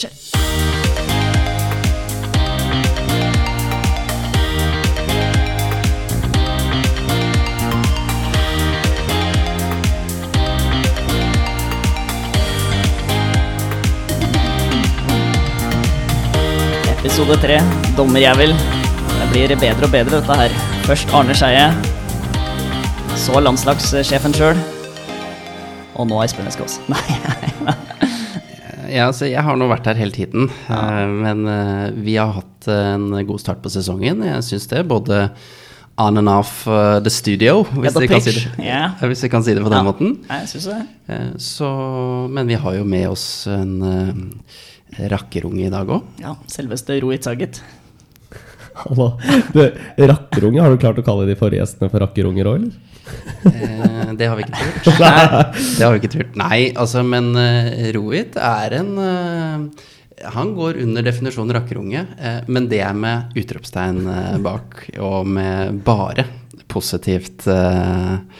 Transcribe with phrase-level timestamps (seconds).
[0.00, 0.12] Kjør.
[17.00, 17.58] Episode tre,
[17.96, 18.54] dommerjævel.
[18.54, 20.56] Det blir bedre og bedre, dette her.
[20.88, 21.68] Først Arne Skeie,
[23.20, 24.64] så landslagssjefen sjøl,
[25.94, 26.80] og nå Espen Eskås.
[26.92, 27.76] Nei,
[28.90, 31.06] Ja, altså, jeg har nå vært her hele tiden, Ja.
[31.06, 34.22] men eh, vi har hatt en god start på sesongen.
[34.26, 34.82] Jeg syns det.
[34.90, 35.30] Både
[36.00, 39.62] on and off eh, the studio, hvis, the vi kan si vi kan si det
[39.62, 39.86] på den Ja.
[39.86, 40.16] måten.
[40.28, 40.80] jeg synes det.
[41.08, 44.40] Eh, Så, men vi har jo med oss en
[44.98, 46.02] rakkerunge i dag òg.
[46.20, 47.60] Ja, selveste Rohit Saget.
[48.80, 49.12] Hallo.
[49.98, 52.72] Rakkerunge, har du klart å kalle de forrige gjestene for rakkerunger òg, eller?
[53.50, 54.90] Eh, det har vi ikke turt.
[55.78, 56.36] det har vi ikke turt.
[56.40, 59.86] Nei, altså, men uh, Rohit er en uh,
[60.36, 64.02] Han går under definisjonen rakkerunge, uh, men det er med utropstegn
[64.44, 66.26] bak, og med bare
[66.70, 67.48] positivt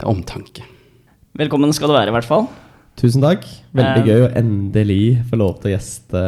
[0.06, 0.62] omtanke.
[1.34, 2.44] Velkommen skal du være, i hvert fall.
[3.00, 3.46] Tusen takk.
[3.72, 4.08] Veldig Eh.
[4.10, 6.20] gøy å endelig få lov til å gjeste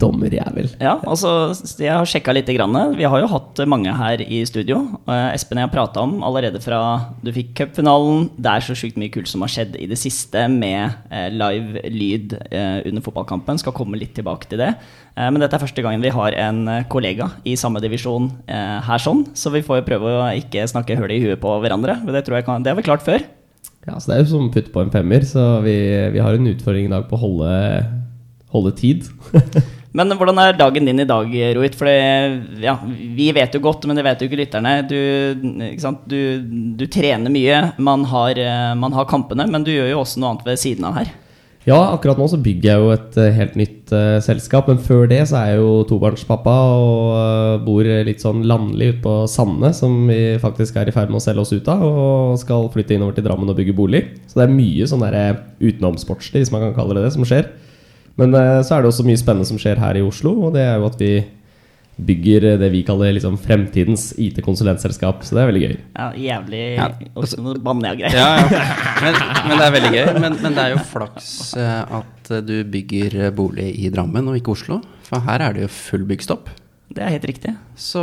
[0.00, 0.70] dommerjævel.
[0.80, 2.48] Ja, altså, jeg har sjekka litt.
[2.52, 2.74] Grann.
[2.96, 4.98] Vi har jo hatt mange her i studio.
[5.06, 6.80] Eh, Espen og jeg har prata om allerede fra
[7.22, 8.30] du fikk cupfinalen.
[8.36, 11.84] Det er så sjukt mye kult som har skjedd i det siste med eh, live
[11.88, 13.58] lyd eh, under fotballkampen.
[13.62, 14.74] Skal komme litt tilbake til det.
[15.16, 18.80] Eh, men dette er første gangen vi har en eh, kollega i samme divisjon eh,
[18.82, 19.28] her sånn.
[19.38, 22.00] Så vi får jo prøve å ikke snakke høl i huet på hverandre.
[22.10, 23.22] Det, tror jeg kan, det har vi klart før.
[23.86, 25.74] Ja, så Det er jo som å putte på en femmer, så vi,
[26.14, 27.54] vi har en utfordring i dag på å holde,
[28.54, 29.08] holde tid.
[29.96, 31.74] Men hvordan er dagen din i dag, Rohit?
[31.76, 31.88] For
[32.62, 34.70] ja, vi vet jo godt, men det vet jo ikke lytterne.
[34.88, 34.96] Du,
[35.66, 36.20] ikke du,
[36.80, 40.30] du trener mye, man har, eh, man har kampene, men du gjør jo også noe
[40.32, 41.12] annet ved siden av her.
[41.62, 45.04] Ja, akkurat nå så bygger jeg jo et eh, helt nytt uh, selskap, men før
[45.06, 49.70] det så er jeg jo tobarnspappa og uh, bor litt sånn landlig ute på Sande,
[49.78, 52.96] som vi faktisk er i ferd med å selge oss ut av, og skal flytte
[52.96, 54.02] innover til Drammen og bygge bolig.
[54.26, 55.22] Så det er mye sånn derre
[55.62, 57.46] utenomsportslig, hvis man kan kalle det det, som skjer.
[58.18, 60.66] Men uh, så er det også mye spennende som skjer her i Oslo, og det
[60.66, 61.12] er jo at vi
[61.96, 65.74] bygger eh, det vi kaller liksom fremtidens IT-konsulentselskap, så det er veldig gøy.
[65.98, 66.88] Ja, jævlig Ja,
[67.18, 68.16] også noe banne-greier.
[68.16, 68.64] Ja, ja.
[69.02, 70.06] Men, men det er veldig gøy.
[70.24, 71.28] Men, men det er jo flaks
[71.60, 74.80] eh, at du bygger eh, bolig i Drammen og ikke Oslo.
[75.08, 76.50] For her er det jo full byggstopp.
[76.92, 77.52] Det er helt riktig.
[77.78, 78.02] Så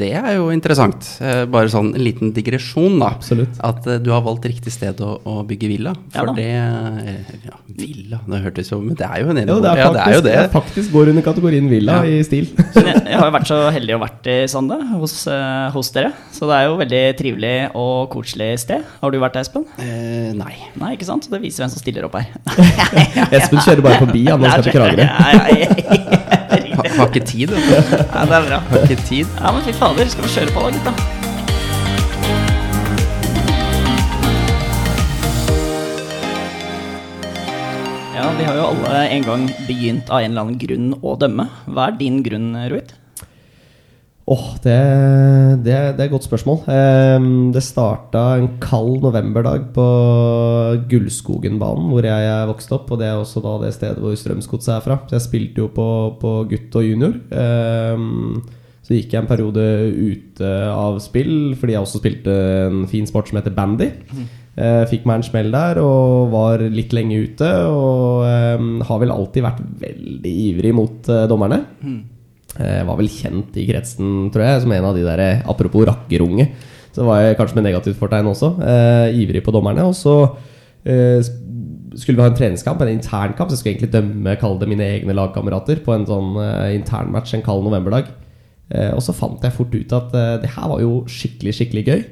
[0.00, 1.04] det er jo interessant.
[1.20, 3.10] Eh, Bare sånn en liten digresjon, da.
[3.18, 3.58] Absolutt.
[3.64, 5.92] At eh, du har valgt riktig sted å, å bygge villa.
[6.14, 6.34] Ja For da.
[6.38, 9.62] det eh, Ja, villa, det hørtes jo Men det er jo en enebolig.
[9.66, 10.34] det Ja, det er jo det.
[10.40, 12.08] det faktisk går under kategorien villa Ja.
[12.18, 12.48] i stil.
[12.78, 16.12] Jeg, jeg har jo vært så heldig å vært i Sande hos, eh, hos dere.
[16.32, 18.84] Så det er jo veldig trivelig og koselig sted.
[19.02, 19.66] Har du vært der, Espen?
[19.82, 20.54] Eh, nei.
[20.80, 21.28] Nei, ikke sant?
[21.28, 22.32] Det viser hvem som stiller opp her.
[23.36, 26.34] Espen kjører bare forbi, han skal til Kragerø.
[26.88, 27.72] Ha, har ikke tid, vet du.
[28.00, 28.58] Ja, det er bra.
[28.72, 29.26] Har ikke tid.
[29.38, 30.92] Ja, men fy fader, skal vi kjøre på da, gutta?
[38.18, 41.46] Ja, vi har jo alle en gang begynt av en eller annen grunn å dømme.
[41.68, 42.96] Hva er din grunn, Ruit?
[44.28, 44.76] Åh, det,
[45.64, 46.58] det, det er et godt spørsmål.
[46.68, 49.86] Ehm, det starta en kald novemberdag på
[50.90, 52.90] Gullskogenbanen, hvor jeg er vokst opp.
[52.92, 54.98] Og det er også da det stedet hvor Strømsgodset er fra.
[55.08, 55.86] Så jeg spilte jo på,
[56.20, 57.16] på gutt og junior.
[57.32, 58.42] Ehm,
[58.84, 59.64] så gikk jeg en periode
[59.96, 63.88] ute av spill, fordi jeg også spilte en fin sport som heter bandy.
[64.58, 67.48] Eh, fikk meg en smell der og var litt lenge ute.
[67.72, 71.62] Og ehm, har vel alltid vært veldig ivrig mot eh, dommerne.
[72.56, 75.84] Eh, var vel kjent i kretsen, tror jeg, som en av de der eh, Apropos
[75.86, 76.48] rakkerunge.
[76.96, 78.54] Så var jeg kanskje med negativt fortegn også.
[78.64, 79.84] Eh, ivrig på dommerne.
[79.86, 80.16] Og så
[80.88, 81.20] eh,
[81.94, 83.50] skulle vi ha en treningskamp, en internkamp.
[83.50, 87.36] Så jeg skulle egentlig dømme kalle det mine egne lagkamerater på en sånn eh, internmatch
[87.36, 88.10] en kald novemberdag.
[88.72, 91.84] Eh, og så fant jeg fort ut at eh, det her var jo skikkelig, skikkelig
[91.86, 92.06] gøy.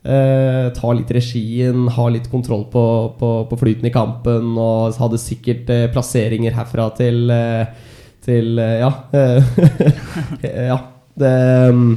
[0.00, 2.84] Eh, ta litt regien, ha litt kontroll på,
[3.20, 4.52] på, på flyten i kampen.
[4.54, 7.88] Og hadde sikkert eh, plasseringer herfra til eh,
[8.24, 8.92] Til eh, Ja.
[10.70, 10.78] ja.
[11.20, 11.30] Det
[11.74, 11.90] mm,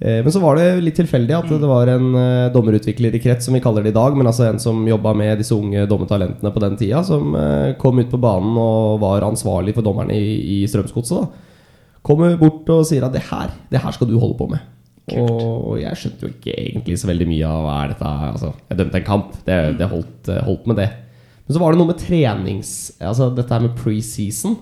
[0.00, 3.46] eh, Men så var det litt tilfeldig at det var en eh, dommerutvikler i krets,
[3.46, 6.52] som vi kaller det i dag, men altså en som jobba med disse unge dommertalentene
[6.52, 7.36] på den tida, som
[7.80, 11.44] kom ut på banen og var ansvarlig for dommerne i, i Strømsgodset.
[12.06, 14.62] Kommer bort og sier at det her, det her skal du holde på med.
[15.14, 18.78] Og jeg skjønte jo ikke egentlig så veldig mye av hva er dette altså, Jeg
[18.80, 20.88] dømte en kamp, det, det holdt, holdt med det.
[21.46, 24.56] Men så var det noe med trenings Altså dette her med preseason.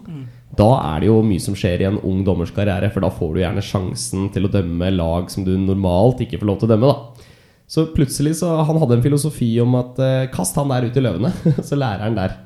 [0.55, 3.35] Da er det jo mye som skjer i en ung dommers karriere, for da får
[3.35, 6.75] du gjerne sjansen til å dømme lag som du normalt ikke får lov til å
[6.75, 6.91] dømme.
[6.93, 7.29] da
[7.67, 11.05] Så plutselig så Han hadde en filosofi om at eh, kast han der ut i
[11.05, 11.33] løvene,
[11.69, 12.37] så lærer han der.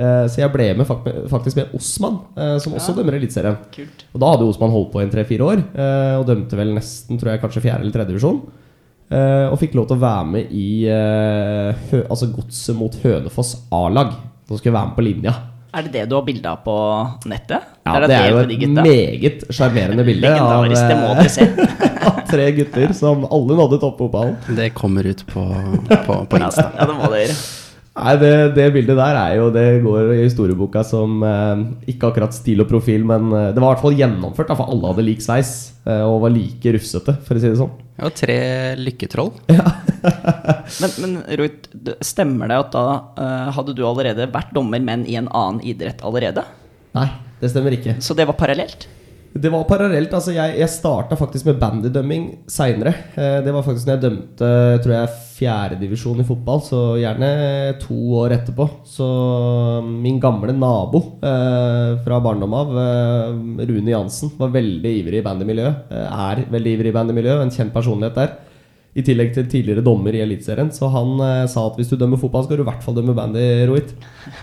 [0.00, 3.58] Eh, så jeg ble med faktisk med Osman, eh, som også dømmer Eliteserien.
[4.14, 7.34] Og da hadde Osman holdt på i tre-fire år, eh, og dømte vel nesten, tror
[7.34, 8.40] jeg, kanskje fjerde eller tredje divisjon.
[9.10, 14.14] Eh, og fikk lov til å være med i eh, altså Godset mot Hønefoss A-lag.
[14.46, 15.34] Som skulle være med på linja.
[15.70, 16.74] Er det det du har bilde av på
[17.30, 17.66] nettet?
[17.86, 21.46] Ja, Er det er jo et meget sjarmerende bilde av, det
[22.30, 24.36] tre gutter som alle nådde toppfotballen.
[24.58, 25.46] Det kommer ut på,
[25.88, 26.70] på, på Insta.
[26.78, 27.36] Ja, det må dere.
[28.00, 32.34] Nei, det, det bildet der er jo Det går i historieboka som eh, ikke akkurat
[32.34, 34.50] stil og profil, men eh, det var i hvert fall gjennomført.
[34.50, 35.52] da, For alle hadde lik sveis
[35.84, 37.74] eh, og var like rufsete, for å si det sånn.
[38.06, 38.36] Og tre
[38.80, 39.32] lykketroll.
[40.80, 41.66] Men, men Ruud,
[42.06, 42.84] stemmer det at da
[43.18, 46.44] uh, hadde du allerede vært dommer, men i en annen idrett allerede?
[46.96, 47.08] Nei,
[47.42, 47.96] det stemmer ikke.
[48.00, 48.86] Så det var parallelt?
[49.30, 50.12] Det var parallelt.
[50.12, 52.92] altså Jeg, jeg starta faktisk med bandydømming seinere.
[53.14, 54.48] Eh, det var faktisk når jeg dømte
[54.82, 57.30] tror jeg fjerdedivisjon i fotball, så gjerne
[57.80, 58.66] to år etterpå.
[58.84, 59.06] Så
[59.86, 65.94] min gamle nabo eh, fra barndom av, eh, Rune Jansen, var veldig ivrig i bandymiljøet.
[66.10, 68.38] Er veldig ivrig i bandymiljøet, en kjent personlighet der.
[68.98, 70.72] I tillegg til tidligere dommer i Eliteserien.
[70.74, 73.14] Så han eh, sa at hvis du dømmer fotball, skal du i hvert fall dømme
[73.14, 73.92] bandy, Rohit.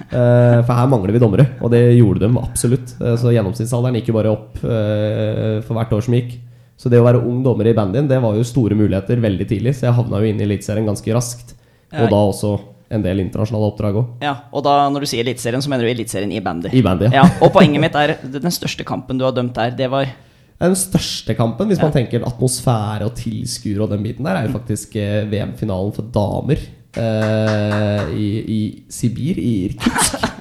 [0.08, 2.96] Eh, for her mangler vi dommere, og det gjorde de absolutt.
[3.02, 6.38] Eh, så gjennomsnittsalderen gikk jo bare opp eh, for hvert år som gikk.
[6.78, 9.76] Så det å være ung dommer i bandyen, det var jo store muligheter veldig tidlig.
[9.76, 11.56] Så jeg havna jo inn i Eliteserien ganske raskt.
[11.92, 12.06] Ja.
[12.06, 12.56] Og da også
[12.94, 14.14] en del internasjonale oppdrag òg.
[14.24, 16.72] Ja, Og da når du sier Eliteserien, så mener du Eliteserien i bandy?
[16.72, 17.26] I bandy, ja.
[17.26, 17.26] ja.
[17.44, 20.08] Og poenget mitt er den største kampen du har dømt der, det var
[20.58, 24.56] Den største kampen, hvis man tenker atmosfære og tilskuere og den biten der, er jo
[24.56, 26.64] faktisk eh, VM-finalen for damer
[26.98, 30.26] eh, i, i Sibir, i Irkutsk.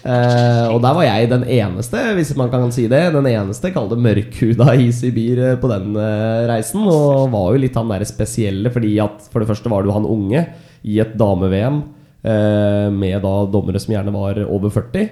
[0.00, 3.90] Eh, og der var jeg den eneste, hvis man kan si det, den eneste kall
[3.90, 6.86] det mørkhuda i Sibir eh, på den eh, reisen.
[6.88, 10.08] Og var jo litt han der spesielle, fordi at for det første var du han
[10.08, 10.46] unge
[10.88, 11.82] i et dame-VM.
[12.20, 15.06] Eh, med da dommere som gjerne var over 40.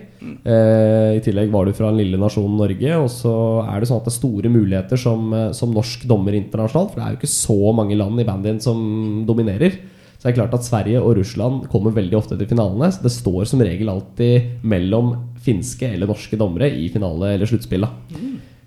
[0.44, 2.96] Eh, I tillegg var du fra den lille nasjonen Norge.
[3.00, 3.34] Og så
[3.64, 6.92] er det sånn at det er store muligheter som, eh, som norsk dommer internasjonalt.
[6.92, 9.78] For det er jo ikke så mange land i bandyen som dominerer.
[10.18, 12.90] Så det er klart at Sverige og Russland kommer veldig ofte til finalene.
[12.92, 17.86] Så det står som regel alltid mellom finske eller norske dommere i finale eller sluttspill.
[17.86, 17.90] da.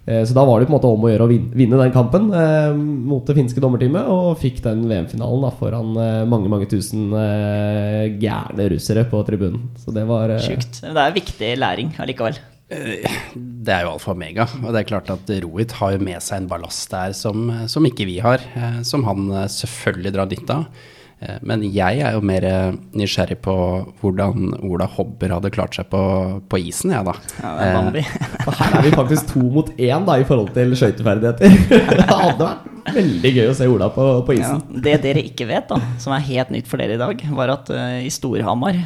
[0.08, 2.32] Eh, Så da var det på en måte om å gjøre å vinne den kampen
[2.34, 8.08] eh, mot det finske dommerteamet, og fikk den VM-finalen foran eh, mange mange tusen eh,
[8.22, 9.68] gærne russere på tribunen.
[9.78, 10.82] Så det var eh, sjukt.
[10.88, 12.40] Men Det er viktig læring allikevel.
[12.72, 14.46] Det er jo alfa og omega.
[14.64, 17.84] Og det er klart at Rohit har jo med seg en ballast der som, som
[17.90, 18.40] ikke vi har.
[18.56, 20.88] eh, Som han eh, selvfølgelig drar nytte av.
[21.22, 23.54] Eh, Men jeg er jo mer eh, nysgjerrig på
[24.02, 26.02] hvordan Ola Hobber hadde klart seg på,
[26.50, 27.14] på isen, jeg, da.
[27.44, 28.06] Ja, det er vanlig.
[28.62, 31.58] Her er vi faktisk to mot én da i forhold til skøyteferdigheter.
[32.02, 34.82] det hadde vært veldig gøy å se Ola på, på Ja, isen.
[34.86, 37.72] det dere ikke vet, da, som er helt nytt for dere i dag, var at
[37.74, 38.80] uh, i Storhamar,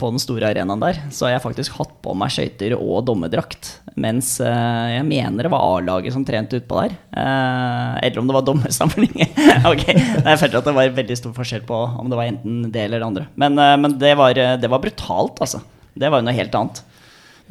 [0.00, 3.72] på den store arenaen der, så har jeg faktisk hatt på meg skøyter og dommerdrakt.
[4.00, 6.94] Mens uh, jeg mener det var A-laget som trente utpå der.
[7.16, 9.16] Uh, eller om det var dommersamling.
[9.72, 12.86] ok, Jeg følte at det var veldig stor forskjell på om det var enten det
[12.86, 13.28] eller det andre.
[13.40, 15.62] Men, men det, var, det var brutalt, altså.
[15.98, 16.84] Det var jo noe helt annet.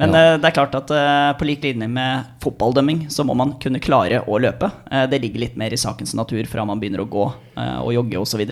[0.00, 0.36] Men ja.
[0.40, 4.22] det er klart at eh, på lik linje med fotballdømming, så må man kunne klare
[4.24, 4.70] å løpe.
[4.88, 7.26] Eh, det ligger litt mer i sakens natur fra man begynner å gå
[7.60, 8.46] eh, og jogge osv.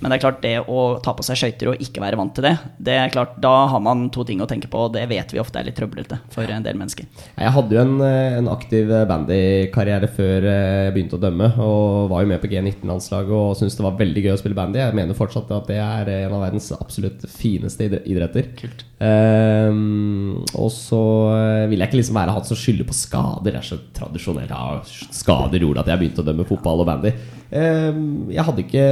[0.00, 2.44] Men det er klart det å ta på seg skøyter og ikke være vant til
[2.44, 2.54] det,
[2.88, 5.40] det er klart, da har man to ting å tenke på, og det vet vi
[5.40, 7.08] ofte er litt trøblete for en del mennesker.
[7.32, 11.48] Jeg hadde jo en, eh, en aktiv bandykarriere før eh, jeg begynte å dømme.
[11.62, 14.82] Og var jo med på G19-landslaget og syntes det var veldig gøy å spille bandy.
[14.82, 18.52] Jeg mener fortsatt at det er en av verdens absolutt fineste idretter.
[18.60, 18.84] Kult.
[18.96, 21.00] Um, og så
[21.34, 23.50] eh, vil jeg ikke liksom være han som skylder på skader.
[23.50, 24.52] Det er så tradisjonelt.
[24.52, 27.12] Ja, skader gjorde at jeg begynte å dømme fotball og bandy.
[27.54, 28.86] Ehm, jeg hadde ikke,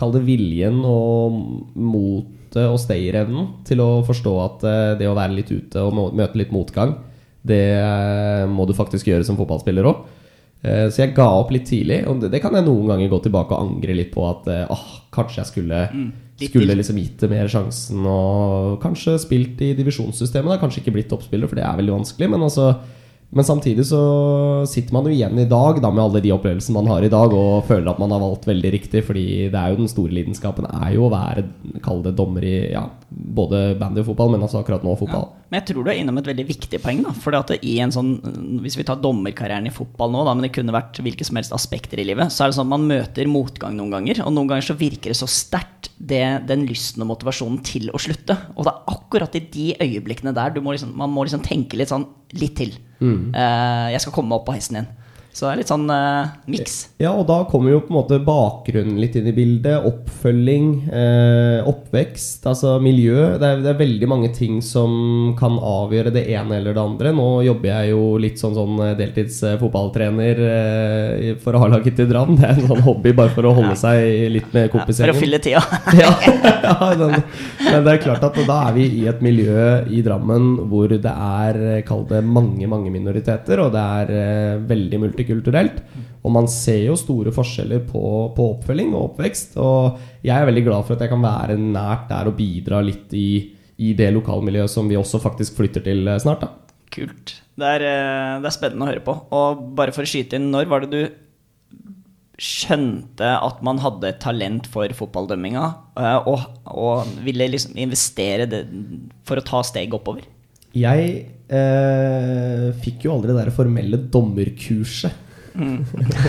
[0.00, 1.38] kall det viljen og
[1.80, 6.40] motet og stayerevnen til å forstå at eh, det å være litt ute og møte
[6.40, 6.96] litt motgang,
[7.46, 10.04] det eh, må du faktisk gjøre som fotballspiller òg.
[10.66, 13.68] Så jeg ga opp litt tidlig, og det, kan jeg noen ganger gå tilbake og
[13.68, 14.24] angre litt på.
[14.26, 15.82] At eh, åh, kanskje jeg skulle,
[16.40, 20.50] litt skulle liksom gitt det mer sjansen og kanskje spilt i divisjonssystemet.
[20.50, 20.58] Da.
[20.58, 22.30] Kanskje ikke blitt toppspiller, for det er veldig vanskelig.
[22.32, 22.72] Men, altså,
[23.34, 24.00] men samtidig så
[24.70, 27.32] sitter man jo igjen i dag da, med alle de opplevelsene man har i dag,
[27.34, 29.02] og føler at man har valgt veldig riktig.
[29.08, 31.42] Fordi det er jo den store lidenskapen er jo å være
[31.84, 35.26] kall det dommer i ja, både bandy og fotball, men altså akkurat nå fotball.
[35.50, 37.02] Men jeg tror du er innom et veldig viktig poeng.
[37.04, 38.08] da Fordi at i en sånn
[38.64, 41.54] Hvis vi tar dommerkarrieren i fotball nå, da men det kunne vært hvilke som helst
[41.54, 44.22] aspekter i livet, så er det sånn at man møter motgang noen ganger.
[44.24, 48.36] Og noen ganger så virker det så sterkt, den lysten og motivasjonen til å slutte.
[48.54, 51.92] Og det er akkurat i de øyeblikkene der må liksom, man må liksom tenke litt
[51.92, 52.72] sånn Litt til.
[53.34, 54.88] Eh, jeg skal komme opp på hesten igjen.
[55.36, 56.74] Så det er litt sånn eh, miks.
[56.96, 59.84] Ja, og da kommer jo på en måte bakgrunnen litt inn i bildet.
[59.84, 63.34] Oppfølging, eh, oppvekst, altså miljø.
[63.36, 67.12] Det er, det er, veldig mange ting som kan avgjøre det ene eller det andre.
[67.12, 72.32] Nå jobber jeg jo litt sånn, sånn deltidsfotballtrener eh, for A-laget til Dram.
[72.38, 73.82] Det er en sånn hobby bare for å holde ja.
[73.82, 75.12] seg litt med kompisgjengen.
[75.12, 75.60] Ja, for å fylle tida.
[76.00, 76.14] ja,
[76.64, 77.14] ja den,
[77.60, 81.12] men det er klart at da er vi i et miljø i Drammen hvor det
[81.12, 85.82] er, kall det, mange, mange minoriteter, og det er eh, veldig multikulturelt multikulturelt.
[86.24, 88.02] Og man ser jo store forskjeller på,
[88.36, 89.56] på, oppfølging og oppvekst.
[89.62, 93.12] Og jeg er veldig glad for at jeg kan være nært der og bidra litt
[93.14, 96.46] i, i det lokalmiljøet som vi også faktisk flytter til eh, snart.
[96.46, 96.52] da.
[96.96, 97.36] Kult.
[97.56, 99.16] Det er, eh, det er spennende å høre på.
[99.36, 101.22] Og bare for å skyte inn, når var det du
[102.36, 105.66] skjønte at man hadde talent for fotballdømminga,
[105.96, 108.66] eh, og, og, ville liksom investere det
[109.24, 110.26] for å ta steg oppover?
[110.76, 115.24] Jeg eh, fikk jo aldri det der formelle dommerkurset.
[115.56, 115.80] Mm.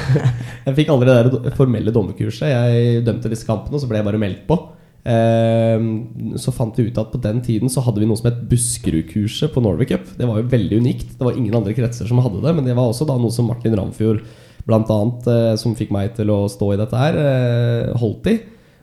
[0.68, 2.50] jeg fikk aldri det der formelle dommerkurset.
[2.52, 4.60] Jeg dømte disse kampene, og så ble jeg bare meldt på.
[5.08, 5.86] Eh,
[6.42, 9.54] så fant vi ut at på den tiden så hadde vi noe som het Buskerud-kurset
[9.54, 10.10] på Norway Cup.
[10.20, 11.16] Det var jo veldig unikt.
[11.16, 13.48] Det var ingen andre kretser som hadde det, men det var også da noe som
[13.50, 14.26] Martin Ramfjord
[14.68, 18.38] blant annet, eh, som fikk meg til å stå i dette her, eh, holdt i.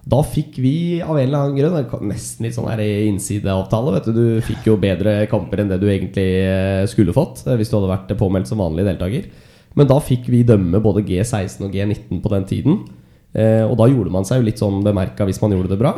[0.04, 3.94] Da fikk vi av en eller annen grunn nesten litt sånn her innsideavtale.
[3.94, 7.56] vet Du Du fikk jo bedre kamper enn det du egentlig eh, skulle fått eh,
[7.56, 9.30] hvis du hadde vært påmeldt som vanlig deltaker.
[9.74, 12.82] Men da fikk vi dømme både G16 og G19 på den tiden.
[13.34, 15.94] Eh, og da gjorde man seg jo litt sånn bemerka hvis man gjorde det bra.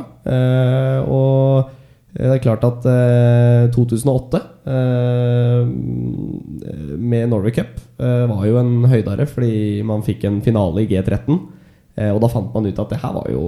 [1.10, 1.74] Og
[2.16, 4.38] det er klart at eh, 2008
[4.72, 5.66] eh,
[6.96, 11.36] med Norway Cup var jo en høydare fordi man fikk en finale i G13.
[11.96, 13.42] Eh, og da fant man ut at det her var jo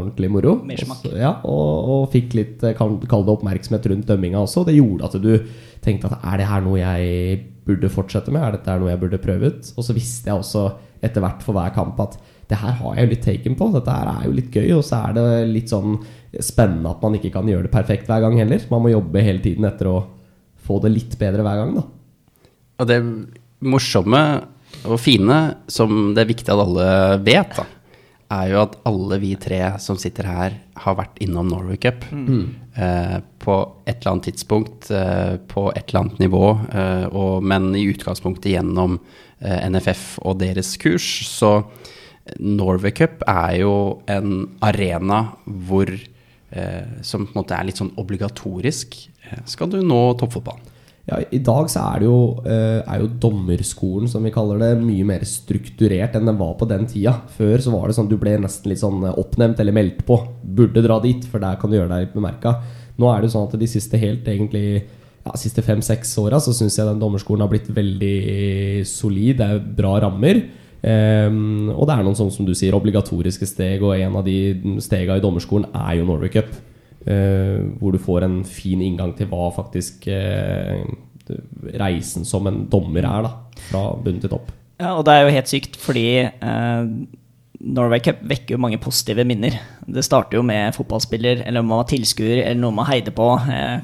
[0.00, 0.54] ordentlig moro.
[0.64, 4.64] Også, ja, og, og, fikk litt eh, kall det oppmerksomhet rundt dømminga også.
[4.64, 5.32] Det gjorde at du
[5.84, 8.40] tenkte at er det her noe jeg burde fortsette med?
[8.40, 9.70] Er dette noe jeg burde prøve ut?
[9.76, 10.64] Og så visste jeg også
[11.04, 12.16] etter hvert for hver kamp at
[12.48, 13.68] det her har jeg jo litt taken på.
[13.74, 15.98] Dette her er jo litt gøy, og så er det litt sånn
[16.40, 18.62] spennende at man ikke kan gjøre det perfekt hver gang heller.
[18.70, 19.98] Man må jobbe hele tiden etter å
[20.66, 21.84] få det litt bedre hver gang, da.
[22.76, 23.00] Og det
[23.66, 24.22] morsomme
[24.84, 25.38] og fine,
[25.72, 26.90] som det er viktig at alle
[27.24, 27.64] vet, da,
[28.36, 32.04] er jo at alle vi tre som sitter her, har vært innom Norway Cup.
[32.10, 32.46] Mm.
[32.74, 33.56] Eh, på
[33.86, 38.52] et eller annet tidspunkt, eh, på et eller annet nivå, eh, og, men i utgangspunktet
[38.56, 38.98] gjennom
[39.40, 41.06] eh, NFF og deres kurs.
[41.30, 41.60] Så
[42.42, 43.74] Norway Cup er jo
[44.10, 45.90] en arena hvor,
[46.50, 48.98] eh, som på en måte er litt sånn obligatorisk.
[49.22, 50.74] Eh, skal du nå toppfotballen?
[51.06, 52.16] Ja, I dag så er, jo,
[52.50, 56.66] eh, er jo dommerskolen, som vi kaller det, mye mer strukturert enn den var på
[56.66, 57.12] den tida.
[57.36, 60.18] Før så var det sånn du ble nesten litt sånn oppnevnt eller meldt på.
[60.42, 62.56] Burde dra dit, for der kan du gjøre deg bemerka.
[62.98, 64.66] Nå er det sånn at de siste helt egentlig
[65.26, 69.38] ja, siste fem-seks åra så syns jeg den dommerskolen har blitt veldig solid.
[69.38, 70.42] Det er bra rammer.
[70.86, 74.78] Um, og det er noen sånn som du sier obligatoriske steg, og en av de
[74.84, 76.50] stega i dommerskolen er jo Norway Cup.
[77.06, 80.82] Uh, hvor du får en fin inngang til hva faktisk uh,
[81.78, 84.50] reisen som en dommer er, da, fra bunn til topp.
[84.82, 86.82] Ja, og det er jo helt sykt, fordi uh,
[87.62, 89.54] Norway Cup vekker jo mange positive minner.
[89.86, 93.28] Det starter jo med fotballspiller, eller man var tilskuer, eller noe man heide på.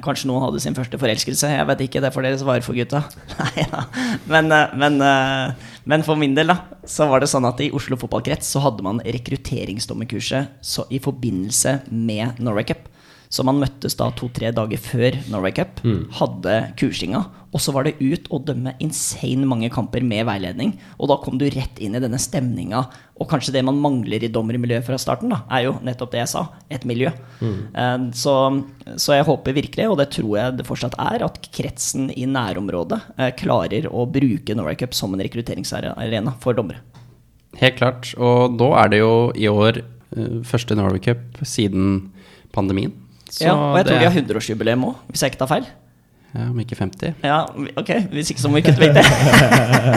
[0.03, 1.55] kanskje noen hadde sin første forelskelse.
[1.55, 3.05] Jeg vet ikke, det får dere svare for, gutta.
[3.39, 3.87] Nei da.
[4.35, 4.51] Men,
[4.83, 4.99] men,
[5.87, 6.59] men, for min del, da,
[6.91, 12.43] så var det sånn at i Oslo fotballkrets så hadde man rekrutteringsdommerkurset i forbindelse med
[12.43, 12.91] Norway Cup.
[13.33, 16.03] Så man møttes da to-tre dager før Norway Cup, mm.
[16.19, 17.23] hadde kursinga,
[17.53, 20.75] og så var det ut og dømme insane mange kamper med veiledning.
[20.99, 22.83] Og da kom du rett inn i denne stemninga,
[23.17, 26.33] og kanskje det man mangler i dommermiljøet fra starten, da, er jo nettopp det jeg
[26.35, 27.13] sa, et miljø.
[27.41, 27.59] Mm.
[27.73, 28.37] Uh, så,
[28.97, 33.01] så, jeg håper virkelig, og det tror jeg det fortsatt er, at kretsen i nærområdet
[33.17, 36.85] uh, klarer å bruke Norway Cup som en rekrutteringsarena for dommere.
[37.61, 38.13] Helt klart.
[38.17, 42.11] Og da er det jo i år uh, første Norway Cup siden
[42.53, 42.93] pandemien.
[43.33, 45.71] Så ja, og jeg tror de har 100-årsjubileum òg, hvis jeg ikke tar feil.
[46.33, 47.17] Ja, Om ikke 50.
[47.29, 47.39] Ja,
[47.77, 49.05] ok, Hvis ikke så må vi kutte vekk det.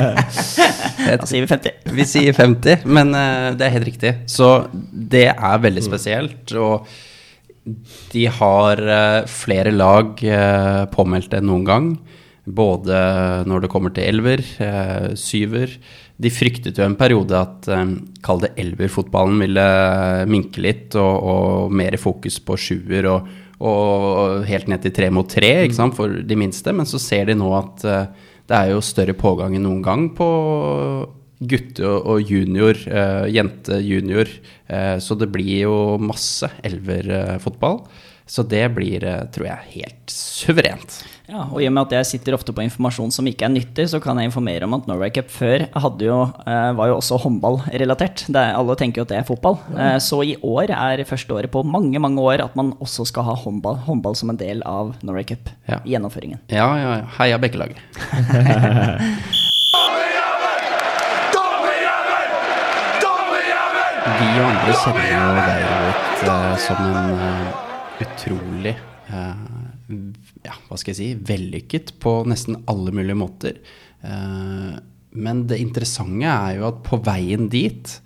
[1.22, 1.94] da sier vi 50.
[1.96, 4.12] vi sier 50, men uh, det er helt riktig.
[4.32, 4.50] Så
[4.92, 5.88] det er veldig mm.
[5.88, 6.56] spesielt.
[6.60, 6.89] Og
[8.12, 11.89] de har uh, flere lag uh, påmeldt enn noen gang.
[12.46, 12.98] Både
[13.50, 14.44] når det kommer til elver,
[15.18, 15.72] syver
[16.22, 19.66] de fryktet jo en periode at um, kall det elverfotballen ville
[20.32, 23.28] minke litt, og, og mer fokus på sjuer og,
[23.60, 26.72] og, helt ned til tre mot tre sant, for de minste.
[26.75, 27.84] Men så ser de nå at
[28.46, 30.30] det er jo større pågang enn noen gang på
[31.46, 32.80] gutte- og junior,
[33.28, 34.32] jente-junior.
[34.72, 37.82] Uh, så det blir jo masse elverfotball.
[38.25, 40.96] Så det blir, eh, tror jeg, helt suverent.
[41.25, 43.88] Ja, og i og med at jeg sitter ofte på informasjon som ikke er nyttig,
[43.89, 47.17] så kan jeg informere om at Norway Cup før hadde jo, eh, var jo også
[47.24, 48.27] håndballrelatert.
[48.36, 49.58] Er- Alle tenker jo at det er fotball.
[49.74, 49.98] Ja.
[49.98, 53.34] Så i år er første året på mange mange år at man også skal ha
[53.34, 55.50] håndball, håndball som en del av Norway Cup.
[55.67, 55.79] Ja.
[55.86, 56.39] Gjennomføringen.
[56.50, 57.05] Ja, ja, ja.
[57.17, 57.77] Heia Bekkelaget.
[64.15, 67.63] Vi og andre kjenner jo deg litt uh, som en uh,
[68.05, 68.74] utrolig
[69.10, 69.96] eh,
[70.46, 73.60] ja, hva skal jeg si vellykket på nesten alle mulige måter.
[74.06, 74.74] Eh,
[75.16, 78.00] men det interessante er jo at på veien dit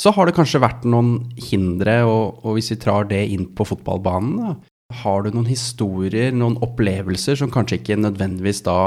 [0.00, 3.66] så har det kanskje vært noen hindre, og, og hvis vi trar det inn på
[3.68, 4.54] fotballbanen, da,
[5.02, 8.78] har du noen historier, noen opplevelser som kanskje ikke nødvendigvis da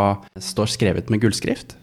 [0.42, 1.78] står skrevet med gullskrift?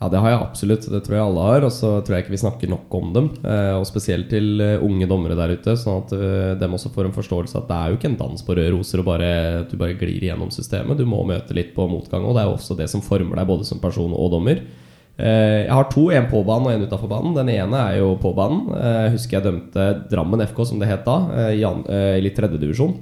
[0.00, 0.86] Ja, det har jeg absolutt.
[0.88, 1.64] Det tror jeg alle har.
[1.66, 3.26] Og så tror jeg ikke vi snakker nok om dem.
[3.44, 7.10] Eh, og spesielt til eh, unge dommere der ute, sånn at eh, dem også får
[7.10, 9.32] en forståelse at det er jo ikke en dans på røde roser og bare,
[9.68, 10.96] du bare glir gjennom systemet.
[10.96, 13.52] Du må møte litt på motgang, og det er jo også det som former deg
[13.52, 14.64] både som person og dommer.
[15.20, 17.34] Jeg har to, en på banen og en utafor banen.
[17.36, 18.70] Den ene er jo på banen.
[18.72, 21.60] Jeg husker jeg dømte Drammen FK, som det het da, i,
[22.24, 22.94] litt tredjedivisjon.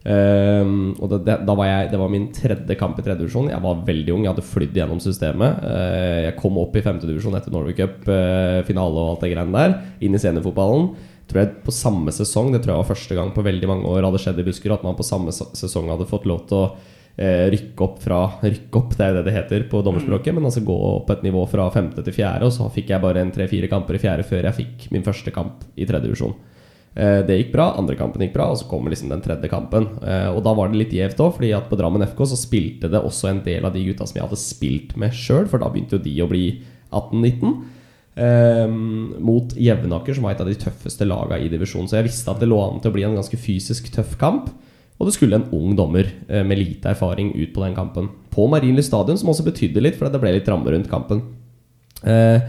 [0.00, 3.50] Um, og det, det, da var jeg, det var min tredje kamp i tredje divisjon.
[3.52, 5.64] Jeg var veldig ung, jeg hadde flydd gjennom systemet.
[5.64, 9.58] Uh, jeg kom opp i femte divisjon etter Norway Cup-finale finale og alt det greiene
[9.58, 9.74] der.
[10.06, 10.88] Inn i seniorfotballen.
[11.30, 14.08] Tror jeg på samme sesong, det tror jeg var første gang på veldig mange år
[14.08, 17.46] hadde skjedd i Buskerud, at man på samme sesong hadde fått lov til å uh,
[17.52, 20.64] rykke opp fra Rykke opp, det er jo det det heter på dommerspråket, men altså
[20.66, 22.48] gå opp et nivå fra femte til fjerde.
[22.48, 25.34] Og så fikk jeg bare en tre-fire kamper i fjerde før jeg fikk min første
[25.34, 26.34] kamp i tredjedivisjon.
[26.34, 26.49] Eh,
[26.92, 29.84] Det gikk bra, andre kampen gikk bra, og så kommer liksom den tredje kampen.
[30.02, 32.90] Eh, Og da var det litt gjevt òg, fordi at på Drammen FK så spilte
[32.90, 35.70] det også en del av de gutta som jeg hadde spilt med sjøl, for da
[35.70, 37.54] begynte jo de å bli 18-19.
[38.16, 38.66] eh,
[39.22, 41.86] mot Jevnaker, som var et av de tøffeste laga i divisjonen.
[41.88, 44.50] Så jeg visste at det lå an til å bli en ganske fysisk tøff kamp.
[44.98, 48.10] Og det skulle en ung dommer eh, med lite erfaring ut på den kampen.
[48.34, 51.22] På Marienlyst stadion, som også betydde litt, for det ble litt ramme rundt kampen.
[52.02, 52.40] Eh,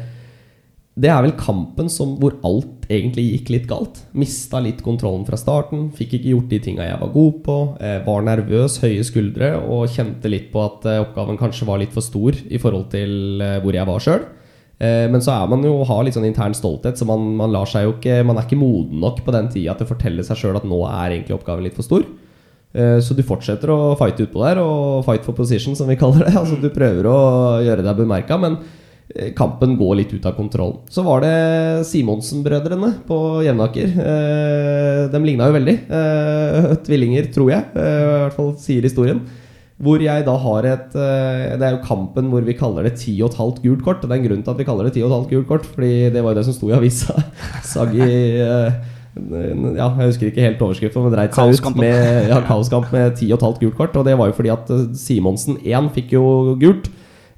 [0.99, 4.01] det er vel kampen som, hvor alt egentlig gikk litt galt.
[4.17, 5.85] Mista litt kontrollen fra starten.
[5.95, 7.55] Fikk ikke gjort de tinga jeg var god på.
[7.79, 11.95] Eh, var nervøs, høye skuldre og kjente litt på at eh, oppgaven kanskje var litt
[11.95, 14.29] for stor i forhold til eh, hvor jeg var sjøl.
[14.81, 17.83] Men så er man jo har litt sånn intern stolthet, så man, man lar seg
[17.85, 20.57] jo ikke Man er ikke moden nok på den tida til å fortelle seg sjøl
[20.57, 22.07] at nå er egentlig oppgaven litt for stor.
[22.73, 26.33] Så du fortsetter å fighte utpå der, og fight for position, som vi kaller det.
[26.41, 27.19] Altså Du prøver å
[27.61, 28.57] gjøre deg bemerka, men
[29.35, 30.77] kampen går litt ut av kontroll.
[30.91, 31.33] Så var det
[31.89, 33.91] Simonsen-brødrene på Jevnaker.
[34.01, 35.77] Eh, De ligna jo veldig.
[35.99, 37.69] Eh, Tvillinger, tror jeg.
[37.75, 39.21] Eh, I hvert fall sier historien.
[39.81, 43.61] Hvor jeg da har et eh, Det er jo kampen hvor vi kaller det 10,5
[43.63, 44.03] gult kort.
[44.03, 46.35] Det er en grunn til at vi kaller det 10,5 gult kort, Fordi det var
[46.35, 47.17] jo det som sto i avisa.
[47.73, 48.05] Saggi
[48.45, 53.17] eh, ja, jeg husker ikke helt overskriften, men dreit seg ut med ja, kaoskamp med
[53.19, 53.97] 10,5 gult kort.
[53.99, 56.25] Og det var jo fordi at eh, Simonsen 1 fikk jo
[56.61, 56.87] gult.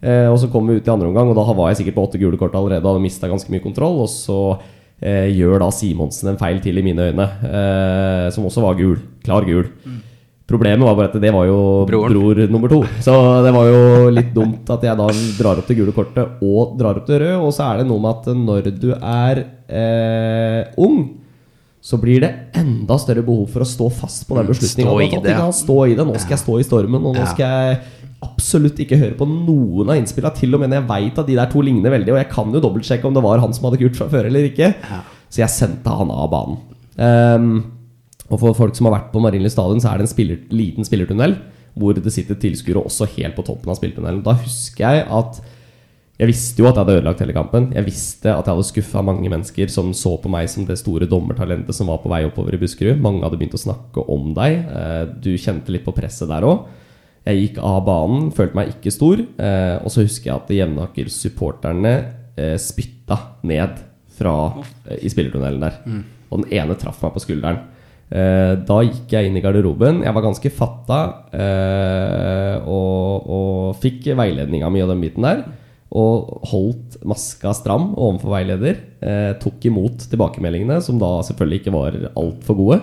[0.03, 2.03] Eh, og så kom vi ut i andre omgang, og da var jeg sikkert på
[2.09, 2.83] åtte gule kort allerede.
[2.83, 4.01] Og hadde mista ganske mye kontroll.
[4.03, 4.39] Og så
[5.01, 8.97] eh, gjør da Simonsen en feil til i mine øyne, eh, som også var gul.
[9.23, 9.69] Klar gul.
[10.43, 12.11] Problemet var bare at det var jo Broren.
[12.11, 12.81] bror nummer to.
[13.01, 13.13] Så
[13.45, 15.05] det var jo litt dumt at jeg da
[15.39, 17.39] drar opp det gule kortet og drar opp det røde.
[17.39, 19.39] Og så er det noe med at når du er
[19.71, 20.99] eh, ung,
[21.83, 24.91] så blir det enda større behov for å stå fast på den Mm, beslutninga.
[24.91, 25.37] stå i det?
[25.63, 26.05] Stå i det.
[26.11, 27.79] Nå skal jeg stå i stormen, og nå skal jeg
[28.23, 30.35] absolutt ikke høre på noen av innspillene.
[30.39, 32.53] Til og med når jeg veit at de der to ligner veldig, og jeg kan
[32.55, 34.73] jo dobbeltsjekke om det var han som hadde kurt fra før eller ikke.
[35.33, 36.59] Så jeg sendte han av banen.
[36.97, 37.49] Um,
[38.29, 40.87] og for folk som har vært på Marienlyst stadion, så er det en spiller, liten
[40.87, 41.35] spillertunnel
[41.73, 44.21] hvor det sitter tilskuere også helt på toppen av spillertunnelen.
[44.25, 45.39] Da husker jeg at
[46.21, 47.71] jeg visste jo at jeg hadde ødelagt hele kampen.
[47.73, 51.07] Jeg visste at jeg hadde skuffa mange mennesker som så på meg som det store
[51.09, 53.01] dommertalentet som var på vei oppover i Buskerud.
[53.01, 54.59] Mange hadde begynt å snakke om deg.
[54.69, 56.67] Eh, Du kjente litt på presset der òg.
[57.25, 59.21] Jeg gikk av banen, følte meg ikke stor.
[59.39, 61.93] eh, Og så husker jeg at Jevnaker-supporterne
[62.37, 63.77] eh, spytta ned
[64.17, 64.33] fra,
[64.89, 65.77] eh, i spillertunnelen der.
[66.31, 67.61] Og den ene traff meg på skulderen.
[68.11, 70.03] Eh, Da gikk jeg inn i garderoben.
[70.03, 70.99] Jeg var ganske fatta
[71.33, 75.43] eh, og, og fikk veiledning av mye av den biten der.
[75.93, 78.79] Og holdt maska stram overfor veileder.
[79.01, 82.79] Eh, tok imot tilbakemeldingene, som da selvfølgelig ikke var altfor gode.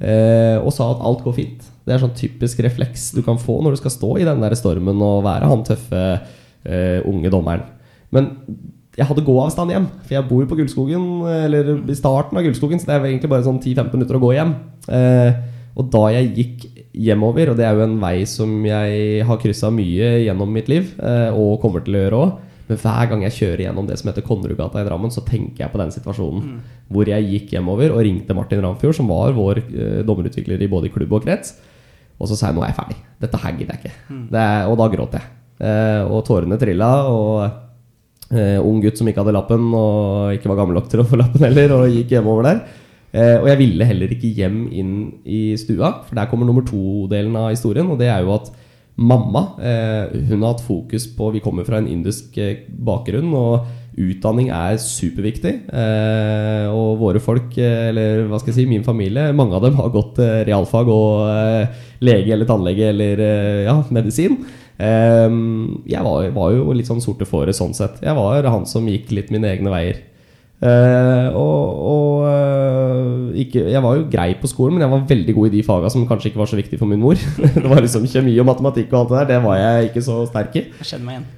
[0.00, 1.66] Eh, og sa at alt går fint.
[1.88, 4.56] Det er sånn typisk refleks du kan få når du skal stå i den der
[4.58, 7.64] stormen og være han tøffe uh, unge dommeren.
[8.14, 8.34] Men
[8.98, 11.04] jeg hadde gåavstand hjem, for jeg bor jo på Gullskogen,
[11.46, 14.32] eller i starten av Gullskogen, så det er egentlig bare sånn 10-15 minutter å gå
[14.34, 14.56] hjem.
[14.90, 15.30] Uh,
[15.78, 16.66] og da jeg gikk
[16.98, 20.90] hjemover, og det er jo en vei som jeg har kryssa mye gjennom mitt liv,
[20.98, 22.36] uh, og kommer til å gjøre òg,
[22.68, 25.72] Men hver gang jeg kjører gjennom det som heter Konnerudgata i Drammen, så tenker jeg
[25.72, 26.58] på den situasjonen.
[26.92, 30.90] Hvor jeg gikk hjemover og ringte Martin Ramfjord, som var vår eh, dommerutvikler i både
[30.92, 31.54] klubb og krets.
[32.18, 32.98] Og så sa jeg nå er jeg ferdig.
[33.22, 33.96] Dette her gidder jeg ikke.
[34.34, 35.30] Det er, og da gråt jeg.
[35.58, 36.90] Eh, og tårene trilla.
[37.12, 41.08] Og eh, ung gutt som ikke hadde lappen, og ikke var gammel nok til å
[41.08, 42.62] få lappen heller, og gikk hjemover der.
[43.08, 47.36] Eh, og jeg ville heller ikke hjem inn i stua, for der kommer nummer to-delen
[47.40, 47.88] av historien.
[47.88, 48.50] Og det er jo at
[48.98, 53.68] mamma eh, hun har hatt fokus på Vi kommer fra en indisk eh, bakgrunn, og
[53.98, 55.54] utdanning er superviktig.
[55.70, 59.94] Eh, og våre folk, eller hva skal jeg si, min familie, mange av dem har
[59.94, 64.38] gått realfag og lege eller tannlege eller eh, ja, medisin.
[64.78, 65.38] Eh,
[65.90, 68.02] jeg var, var jo litt sånn sorte fåret sånn sett.
[68.04, 70.04] Jeg var han som gikk litt mine egne veier.
[70.58, 75.34] Eh, og og eh, ikke, jeg var jo grei på skolen, men jeg var veldig
[75.36, 77.18] god i de faga som kanskje ikke var så viktige for min mor.
[77.54, 79.28] det var liksom Kjemi og matematikk og alt det der.
[79.30, 80.64] Det var jeg ikke så sterk i.
[80.80, 81.28] Jeg kjenner meg igjen.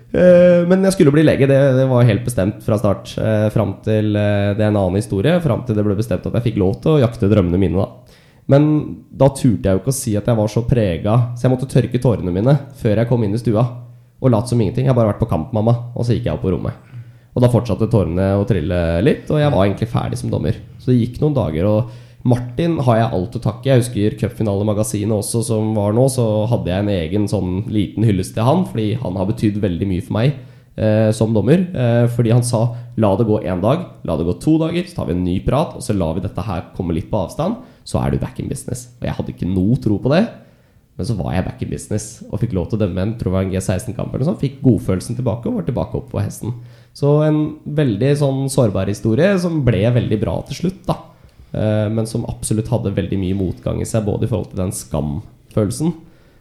[0.70, 1.46] Men jeg skulle bli lege.
[1.50, 3.12] Det, det var helt bestemt fra start.
[3.14, 5.36] Uh, fram til Det er en annen historie.
[5.44, 7.84] Fram til det ble bestemt at jeg fikk lov til å jakte drømmene mine.
[7.84, 8.18] da
[8.50, 8.66] Men
[9.14, 11.70] da turte jeg jo ikke å si at jeg var så prega, så jeg måtte
[11.70, 13.64] tørke tårene mine før jeg kom inn i stua.
[14.20, 14.84] Og lat som ingenting.
[14.84, 15.76] Jeg har bare vært på kamp, mamma.
[15.94, 16.90] Og så gikk jeg opp på rommet.
[17.30, 20.58] Og da fortsatte tårene å trille litt, og jeg var egentlig ferdig som dommer.
[20.82, 23.70] Så det gikk noen dager, og Martin har jeg alt å takke.
[23.70, 26.04] Jeg husker cupfinalemagasinet også, som var nå.
[26.12, 29.88] Så hadde jeg en egen sånn liten hyllest til han, fordi han har betydd veldig
[29.88, 30.34] mye for meg
[30.76, 31.64] eh, som dommer.
[31.70, 32.66] Eh, fordi han sa
[33.00, 35.38] la det gå én dag, la det gå to dager, så tar vi en ny
[35.46, 37.62] prat, og så lar vi dette her komme litt på avstand.
[37.84, 38.88] Så er du back in business.
[39.00, 40.24] Og jeg hadde ikke noe tro på det.
[40.98, 43.38] Men så var jeg back in business og fikk lov til å dømme en tror
[43.38, 44.14] jeg, en G16-kamp.
[44.14, 46.58] eller sånn, Fikk godfølelsen tilbake og var tilbake opp på hesten.
[46.92, 50.82] Så en veldig sånn sårbar historie som ble veldig bra til slutt.
[50.90, 50.98] da
[51.52, 54.74] Eh, Men som absolutt hadde veldig mye motgang i seg, både i forhold til den
[54.76, 55.94] skamfølelsen,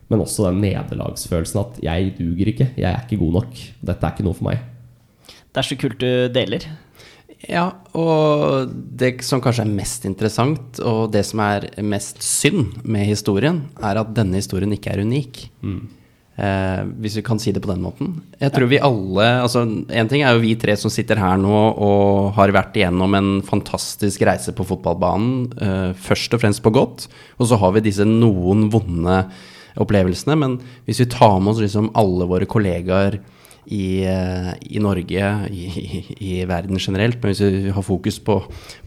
[0.09, 3.63] men også den nederlagsfølelsen at jeg duger ikke, jeg er ikke god nok.
[3.85, 4.63] Dette er ikke noe for meg.
[5.49, 6.65] Det er så kult du deler.
[7.47, 13.07] Ja, og det som kanskje er mest interessant, og det som er mest synd med
[13.07, 15.45] historien, er at denne historien ikke er unik.
[16.39, 18.13] Eh, hvis vi kan si det på den måten.
[18.39, 21.57] Jeg tror vi alle altså En ting er jo vi tre som sitter her nå
[21.83, 27.09] og har vært igjennom en fantastisk reise på fotballbanen, eh, først og fremst på godt,
[27.39, 29.25] og så har vi disse noen vonde
[29.79, 30.37] opplevelsene.
[30.39, 33.19] Men hvis vi tar med oss liksom alle våre kollegaer
[33.69, 35.65] i, eh, i Norge, i,
[36.17, 38.39] i, verden generelt, men hvis vi har fokus på,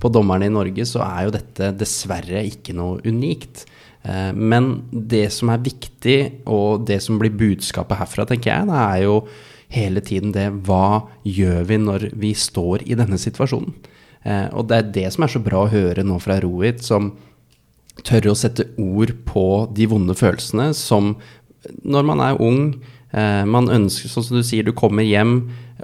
[0.03, 3.64] på dommerne i Norge, så er jo dette dessverre ikke noe unikt.
[4.03, 6.18] Eh, Men det som er viktig,
[6.51, 9.16] og det som blir budskapet herfra, tenker jeg, det er jo
[9.73, 13.75] hele tiden det hva gjør vi når vi står i denne situasjonen?
[14.25, 17.12] Eh, Og det er det som er så bra å høre nå fra Rohit, som
[18.03, 21.14] tør å sette ord på de vonde følelsene som
[21.85, 25.35] når man er ung Man ønsker, sånn som du sier, du kommer hjem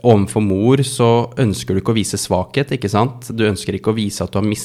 [0.03, 3.29] overfor mor, så ønsker du ikke å vise svakhet, ikke sant?
[3.35, 4.64] Du ønsker ikke å vise at du har mis,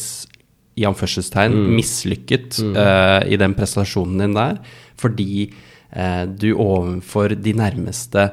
[0.80, 4.58] i anførselstegn, mislykket eh, i den prestasjonen din der,
[5.00, 5.46] fordi
[5.92, 8.28] eh, du overfor de nærmeste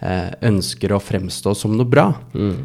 [0.00, 2.08] eh, ønsker å fremstå som noe bra.
[2.36, 2.56] Mm.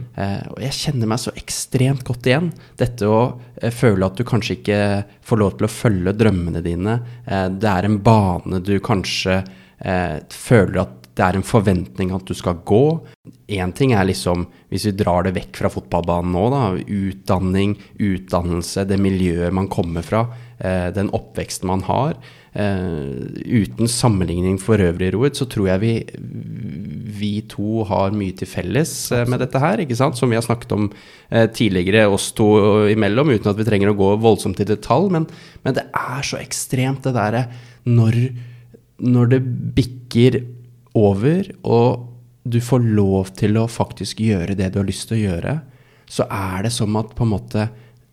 [0.51, 2.51] og jeg kjenner meg så ekstremt godt igjen.
[2.79, 3.21] Dette å
[3.55, 4.81] eh, føle at du kanskje ikke
[5.27, 6.99] får lov til å følge drømmene dine.
[7.25, 12.27] Eh, det er en bane du kanskje eh, føler at det er en forventning at
[12.27, 12.83] du skal gå.
[13.51, 18.85] Én ting er liksom, hvis vi drar det vekk fra fotballbanen nå, da, utdanning, utdannelse,
[18.87, 20.23] det miljøet man kommer fra,
[20.63, 22.15] eh, den oppveksten man har.
[22.55, 25.91] Eh, uten sammenligning for øvrig, Roet, så tror jeg vi,
[27.19, 30.15] vi to har mye til felles eh, med dette her, ikke sant?
[30.15, 30.87] Som vi har snakket om
[31.31, 35.11] tidligere, oss to imellom, uten at vi trenger å gå voldsomt i detalj.
[35.11, 35.27] Men,
[35.63, 37.45] men det er så ekstremt, det derre
[37.87, 38.17] når,
[38.99, 39.43] når det
[39.75, 40.41] bikker
[40.97, 42.07] over, og
[42.43, 45.55] du får lov til å faktisk gjøre det du har lyst til å gjøre,
[46.11, 47.69] så er det som at på en måte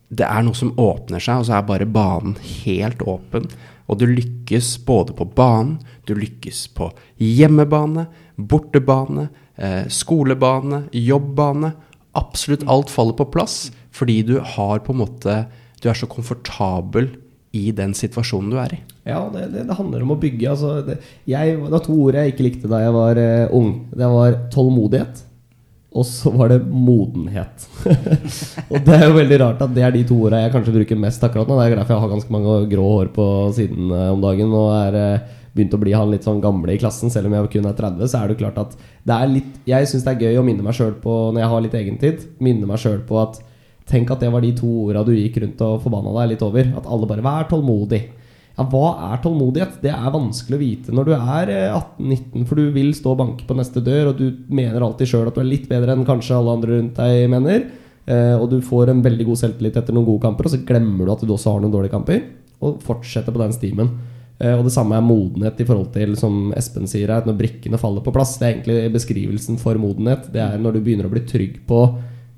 [0.09, 3.45] det er noe som åpner seg, og så er bare banen helt åpen.
[3.89, 5.77] Og du lykkes både på banen,
[6.09, 6.89] du lykkes på
[7.21, 11.73] hjemmebane, bortebane, eh, skolebane, jobbbane.
[12.17, 15.33] Absolutt alt faller på plass fordi du har på en måte
[15.81, 17.07] Du er så komfortabel
[17.55, 18.79] i den situasjonen du er i.
[19.09, 20.51] Ja, det, det, det handler om å bygge.
[20.51, 23.73] Altså, det, jeg, det var to ord jeg ikke likte da jeg var uh, ung.
[23.95, 25.23] Det var tålmodighet,
[25.99, 27.65] og så var det modenhet.
[28.71, 31.01] og det er jo veldig rart at det er de to ordene jeg kanskje bruker
[31.01, 31.57] mest akkurat nå.
[31.59, 34.71] Det er derfor jeg har ganske mange grå hår på siden uh, om dagen og
[34.77, 37.11] er uh, begynt å bli han litt sånn gamle i klassen.
[37.13, 39.69] Selv om jeg kun er 30, så er det jo klart at det er litt
[39.69, 42.27] Jeg syns det er gøy å minne meg sjøl på, når jeg har litt egentid,
[42.43, 43.41] minne meg sjøl på at
[43.89, 46.67] Tenk at det var de to orda du gikk rundt og forbanna deg litt over.
[46.77, 48.18] At alle bare 'vær tålmodig'.
[48.59, 49.77] Ja, hva er tålmodighet?
[49.83, 53.21] Det er vanskelig å vite når du er eh, 18-19, for du vil stå og
[53.21, 56.07] banke på neste dør, og du mener alltid sjøl at du er litt bedre enn
[56.07, 57.69] kanskje alle andre rundt deg mener.
[58.09, 61.07] Eh, og du får en veldig god selvtillit etter noen gode kamper, og så glemmer
[61.07, 62.23] du at du også har noen dårlige kamper.
[62.59, 63.93] Og fortsetter på den stimen.
[64.39, 67.79] Eh, og det samme er modenhet i forhold til, som Espen sier her, når brikkene
[67.79, 68.35] faller på plass.
[68.41, 70.27] Det er egentlig beskrivelsen for modenhet.
[70.33, 71.85] Det er når du begynner å bli trygg på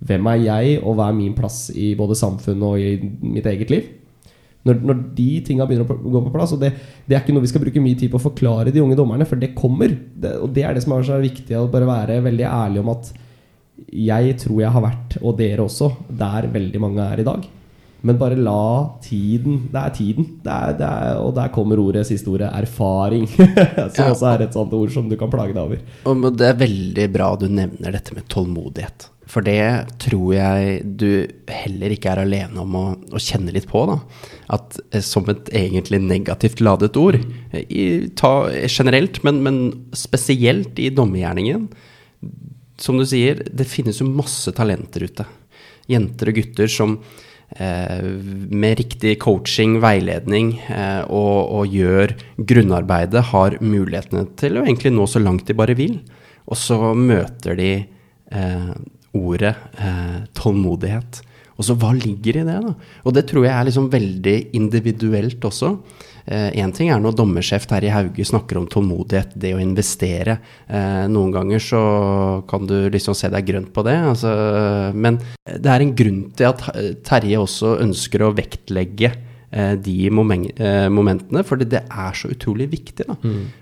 [0.05, 2.93] hvem er jeg, og hva er min plass i både samfunnet og i
[3.33, 3.89] mitt eget liv.
[4.67, 6.73] Når, når de tinga begynner å gå på plass, og det,
[7.07, 9.25] det, er ikke noe vi skal bruke mye tid på å forklare de unge dommerne,
[9.25, 9.89] for det kommer.
[9.89, 12.91] Det, og det er det som er så viktig, å bare være veldig ærlig om
[12.93, 13.09] at
[13.91, 15.89] jeg tror jeg har vært, og dere også,
[16.21, 17.47] der veldig mange er i dag.
[18.01, 20.25] Men bare la tiden Det er tiden.
[20.41, 23.27] Det er, det er, og der kommer ordet, siste ordet, erfaring.
[23.93, 24.07] som Ja.
[24.09, 25.81] også er et sånt ord som du kan plage deg over.
[26.09, 29.05] Og det er veldig bra du nevner dette med tålmodighet.
[29.31, 31.07] For det tror jeg du
[31.47, 33.85] heller ikke er alene om å, å kjenne litt på.
[33.87, 33.97] da.
[34.57, 37.19] At eh, som et egentlig negativt ladet ord,
[37.53, 37.85] eh, i,
[38.19, 39.61] ta, generelt, men, men
[39.95, 41.69] spesielt i dommergjerningen,
[42.81, 45.27] som du sier, det finnes jo masse talenter ute.
[45.91, 46.97] Jenter og gutter som
[47.55, 52.17] eh, med riktig coaching, veiledning eh, og, og gjør
[52.51, 56.01] grunnarbeidet, har mulighetene til å egentlig nå så langt de bare vil.
[56.51, 58.73] Og så møter de eh,
[59.17, 61.21] ordet eh, tålmodighet.
[61.57, 62.71] Og så hva ligger i det, da?
[63.05, 65.75] Og det tror jeg er liksom veldig individuelt også.
[66.31, 70.37] Én ting er når dommersjef Terje Hauge snakker om tålmodighet, det å investere.
[70.69, 71.81] Eh, noen ganger så
[72.49, 73.97] kan du liksom se deg grønt på det.
[74.13, 74.31] Altså,
[74.93, 75.17] men
[75.49, 80.45] det er en grunn til at eh, Terje også ønsker å vektlegge eh, de momen
[80.55, 83.07] eh, momentene, for det er så utrolig viktig.
[83.09, 83.17] Da.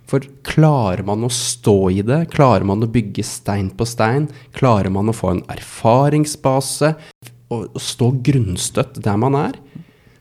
[0.09, 4.93] For klarer man å stå i det, klarer man å bygge stein på stein, klarer
[4.93, 6.93] man å få en erfaringsbase
[7.49, 9.57] og stå grunnstøtt der man er,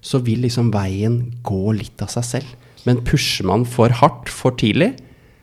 [0.00, 2.56] så vil liksom veien gå litt av seg selv.
[2.88, 4.94] Men pusher man for hardt for tidlig,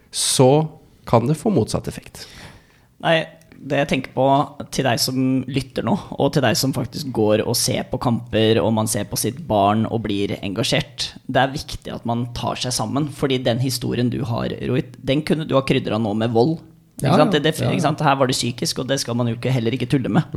[0.10, 0.66] så
[1.06, 2.24] kan det få motsatt effekt.
[3.04, 3.20] Nei,
[3.66, 4.26] det jeg tenker på
[4.76, 5.18] til deg som
[5.50, 9.08] lytter nå, og til deg som faktisk går og ser på kamper, og man ser
[9.10, 13.10] på sitt barn og blir engasjert, det er viktig at man tar seg sammen.
[13.16, 16.60] Fordi den historien du har, Rohit, den kunne du ha krydra nå med vold.
[16.96, 17.26] Ikke Ja?
[17.28, 17.72] Det, det, ja.
[17.74, 18.00] ikke sant?
[18.06, 20.30] Her var det psykisk, og det skal man jo ikke, heller ikke tulle med.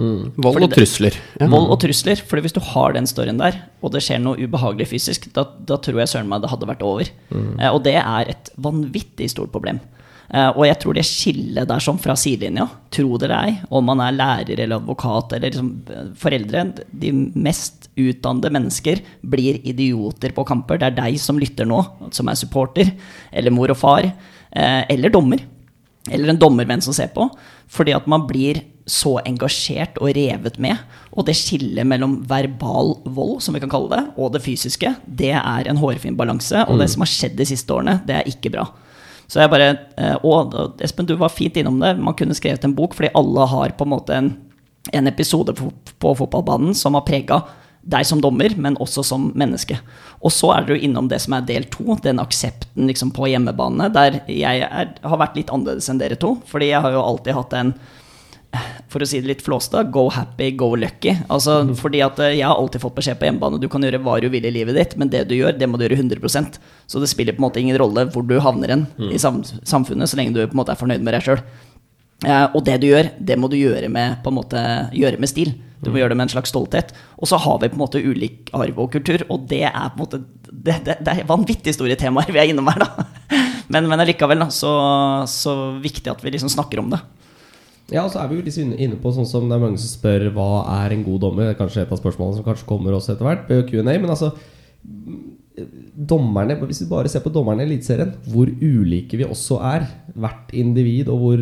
[0.43, 1.15] Vold og trusler.
[1.39, 1.47] Ja.
[1.53, 2.19] Vold og trusler.
[2.19, 5.79] Fordi hvis du har den storyen der, og det skjer noe ubehagelig fysisk, da, da
[5.79, 7.13] tror jeg søren meg det hadde vært over.
[7.31, 9.79] Eh, og det er et vanvittig stort problem.
[10.29, 13.87] Eh, og jeg tror det skillet der sånn fra sidelinja, tro det eller ei, om
[13.89, 16.65] man er lærer eller advokat eller liksom eh, foreldre,
[17.05, 20.81] de mest utdannede mennesker blir idioter på kamper.
[20.81, 21.81] Det er deg som lytter nå,
[22.13, 22.93] som er supporter,
[23.33, 25.47] eller mor og far, eh, eller dommer
[26.11, 27.27] eller en dommervenn som ser på,
[27.69, 30.81] fordi at man blir så engasjert og revet med.
[31.13, 35.35] Og det skillet mellom verbal vold, som vi kan kalle det, og det fysiske, det
[35.37, 36.65] er en hårfin balanse.
[36.69, 38.65] Og det som har skjedd de siste årene, det er ikke bra.
[39.29, 41.95] Så jeg bare eh, Og Espen, du var fint innom det.
[42.01, 44.33] Man kunne skrevet en bok, fordi alle har på en måte en,
[44.93, 47.43] en episode på, på fotballbanen som har prega
[47.89, 49.79] deg som dommer, men også som menneske.
[50.21, 53.89] Og så er du innom det som er del to, den aksepten liksom på hjemmebane,
[53.95, 56.35] der jeg er, har vært litt annerledes enn dere to.
[56.49, 57.73] Fordi jeg har jo alltid hatt en
[58.89, 61.13] for å si det litt flåste, go happy, go lucky.
[61.29, 64.17] Altså, fordi at eh, Jeg har alltid fått beskjed på hjemmebane du kan gjøre hva
[64.23, 66.57] du vil i livet ditt, men det du gjør, det må du gjøre 100%
[66.89, 70.19] Så det spiller på en måte ingen rolle hvor du havner hen i samfunnet, så
[70.19, 71.43] lenge du på en måte er fornøyd med deg sjøl.
[72.27, 74.63] Eh, og det du gjør, det må du gjøre med, på en måte,
[74.97, 75.53] gjøre med stil.
[75.85, 76.91] Du må gjøre det med en slags stolthet.
[77.21, 80.01] Og så har vi på en måte ulik arv og kultur, og det er på
[80.01, 83.05] en måte Det, det, det er vanvittig store temaer vi er innom her, da.
[83.69, 84.71] Men, men allikevel da, så,
[85.29, 85.53] så
[85.85, 87.03] viktig at vi liksom snakker om det.
[87.89, 90.29] Ja, så er vi jo litt inne- på sånn som det er mange som spør
[90.37, 91.49] hva er en god dommer.
[91.49, 93.47] Det er kanskje et av spørsmålene som kanskje kommer også etter hvert.
[93.49, 94.35] på Q&A, Men altså
[95.59, 99.89] Dommerne, Hvis vi bare ser på dommerne i Eliteserien, hvor ulike vi også er.
[100.15, 101.39] Hvert individ, og hvor,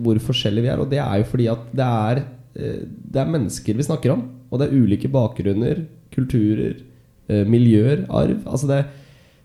[0.00, 0.80] hvor, forskjellige vi er.
[0.80, 2.24] Og det er jo fordi at det er,
[2.56, 4.22] eh, det er mennesker vi snakker om.
[4.50, 6.80] Og det er ulike bakgrunner, kulturer,
[7.28, 8.40] eh, miljøer, arv.
[8.46, 8.86] Altså det,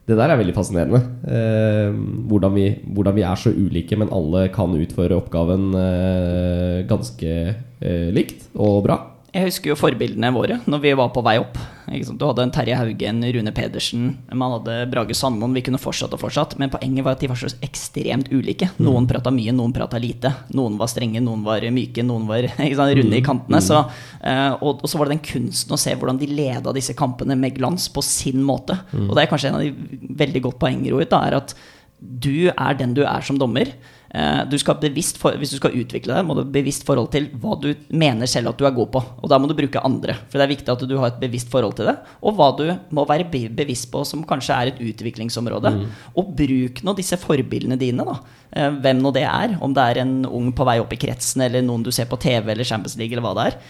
[0.10, 1.02] det der er veldig fascinerende.
[1.30, 1.94] Eh,
[2.30, 8.10] hvordan, vi, hvordan vi er så ulike, men alle kan utføre oppgaven eh, ganske eh,
[8.16, 8.98] likt og bra.
[9.30, 11.58] Jeg husker jo forbildene våre når vi var på vei opp.
[11.90, 12.20] Ikke sant?
[12.22, 15.54] Du hadde en Terje Haugen, Rune Pedersen, man hadde Brage Sandmoen.
[15.58, 18.70] Vi kunne fortsatt og fortsatt, men poenget var at de var så ekstremt ulike.
[18.82, 20.32] Noen prata mye, noen prata lite.
[20.58, 23.62] Noen var strenge, noen var myke, noen var ikke sant, runde i kantene.
[23.66, 23.82] Så,
[24.22, 27.58] eh, og, så var det den kunsten å se hvordan de leda disse kampene med
[27.58, 28.78] glans på sin måte.
[28.94, 31.58] Og det er kanskje en av de veldig godt poenger ut, er at
[32.00, 33.74] du er den du er som dommer.
[34.10, 37.54] Eh, du bevisst hvis du skal utvikle deg, må du ha bevisst forhold til hva
[37.62, 39.02] du mener selv at du er god på.
[39.22, 40.16] Og da må du bruke andre.
[40.30, 41.98] For det er viktig at du har et bevisst forhold til det.
[42.26, 45.76] Og hva du må være bevisst på som kanskje er et utviklingsområde.
[46.18, 48.18] Og bruk nå disse forbildene dine, da.
[48.56, 49.58] Eh, Hvem nå det er.
[49.62, 52.20] Om det er en ung på vei opp i kretsen, eller noen du ser på
[52.20, 53.62] TV eller Champions League, eller hva det er.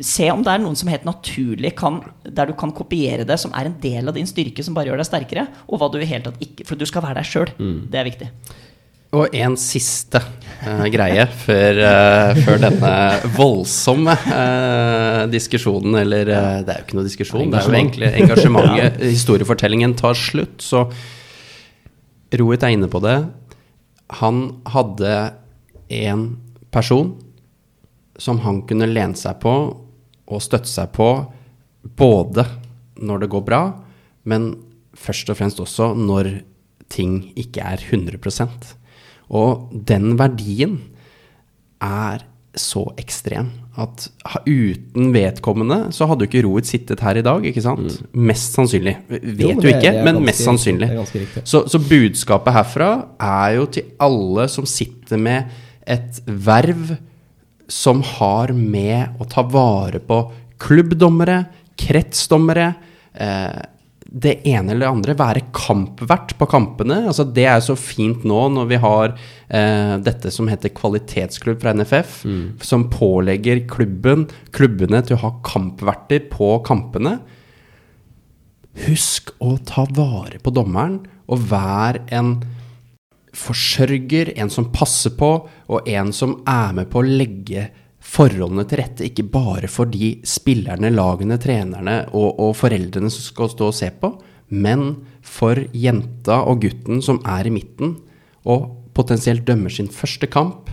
[0.00, 3.50] Se om det er noen som helt naturlig kan Der du kan kopiere det, som
[3.52, 5.46] er en del av din styrke, som bare gjør deg sterkere.
[5.68, 7.50] Og hva du i hele tatt ikke For du skal være deg sjøl.
[7.90, 8.28] Det er viktig.
[9.12, 10.16] Og en siste
[10.64, 12.92] uh, greie før, uh, før denne
[13.36, 19.02] voldsomme uh, diskusjonen, eller det er jo ikke noe diskusjon, det er jo egentlig engasjementet,
[19.18, 20.86] historiefortellingen tar slutt, så
[22.32, 23.18] Rohit er inne på det.
[24.22, 24.38] Han
[24.72, 25.12] hadde
[25.92, 26.24] en
[26.72, 27.12] person
[28.16, 29.52] som han kunne lene seg på
[30.32, 31.10] og støtte seg på,
[32.00, 32.46] både
[33.04, 33.62] når det går bra,
[34.24, 34.54] men
[34.96, 36.38] først og fremst også når
[36.92, 38.16] ting ikke er 100
[39.32, 40.78] Og den verdien
[41.82, 42.22] er
[42.54, 43.48] så ekstrem
[43.80, 44.10] at
[44.44, 47.94] uten vedkommende så hadde jo ikke Roet sittet her i dag, ikke sant?
[48.12, 48.92] Mest sannsynlig.
[49.08, 49.40] Vet Mm.
[49.40, 50.90] Jo, men det- ikke, men ganske mest sannsynlig.
[51.48, 55.48] Så, så budskapet herfra er jo til alle som sitter med
[55.86, 56.98] et verv
[57.72, 61.46] som har med å ta vare på klubbdommere,
[61.78, 62.74] kretsdommere,
[63.14, 63.62] eh,
[64.12, 66.98] det ene eller det andre, være kampvert på kampene.
[67.08, 71.72] Altså det er så fint nå når vi har eh, dette som heter kvalitetsklubb fra
[71.78, 72.18] NFF,
[72.60, 77.18] som pålegger klubben, klubbene til å ha kampverter på kampene.
[78.84, 81.00] Husk å ta vare på dommeren,
[81.32, 82.36] og vær en
[83.32, 85.30] forsørger, en som passer på,
[85.72, 87.70] og en som er med på å legge
[88.02, 93.52] forholdene til rette, ikke bare for de spillerne, lagene, trenerne og, og foreldrene som skal
[93.52, 94.12] stå og se på,
[94.52, 97.96] men for jenta og gutten som er i midten,
[98.42, 100.68] og potensielt dømmer sin første kamp,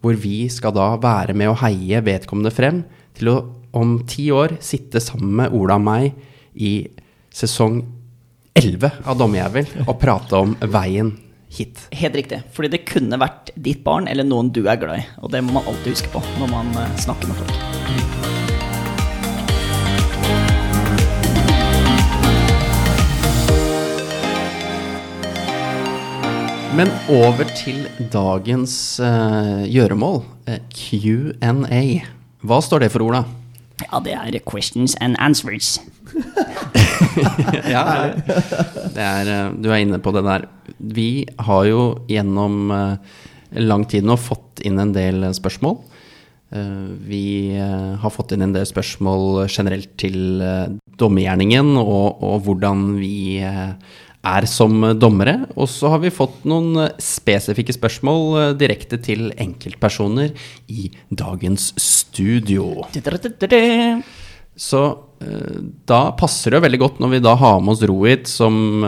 [0.00, 2.82] hvor vi skal da være med å heie vedkommende frem
[3.16, 3.38] til å
[3.76, 6.08] om ti år sitte sammen med Ola og meg
[6.58, 6.72] i
[7.30, 7.78] sesong
[8.58, 11.12] 11 av Dommerjævel og prate om veien
[11.50, 11.82] hit.
[11.92, 12.42] Helt riktig.
[12.54, 15.06] Fordi det kunne vært ditt barn eller noen du er glad i.
[15.20, 17.56] Og det må man alltid huske på når man eh, snakker med folk.
[26.70, 27.82] Men over til
[28.14, 31.82] dagens uh, gjøremål, uh, Q&A.
[32.46, 33.24] Hva står det for, Ola?
[33.86, 35.78] Ja, det er questions and answers.
[37.74, 37.84] ja,
[38.94, 40.46] det er, eh, du er inne på det der.
[40.78, 43.16] Vi har jo gjennom eh,
[43.60, 45.80] lang tid nå fått inn en del eh, spørsmål.
[46.50, 50.42] Vi har fått inn en del spørsmål generelt til
[50.98, 53.38] dommergjerningen og, og hvordan vi
[54.26, 55.46] er som dommere.
[55.56, 60.34] Og så har vi fått noen eh, spesifikke spørsmål eh, direkte til enkeltpersoner
[60.68, 62.74] i dagens studio.
[64.60, 64.80] Så
[65.24, 68.82] eh, da passer det veldig godt når vi da har med oss Rohit, som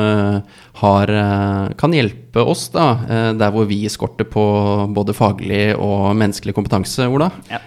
[0.82, 1.12] har,
[1.80, 2.86] kan hjelpe oss da,
[3.38, 4.42] der hvor vi skorter på
[4.92, 7.62] både faglig og menneskelig kompetanse, Ola, Ja.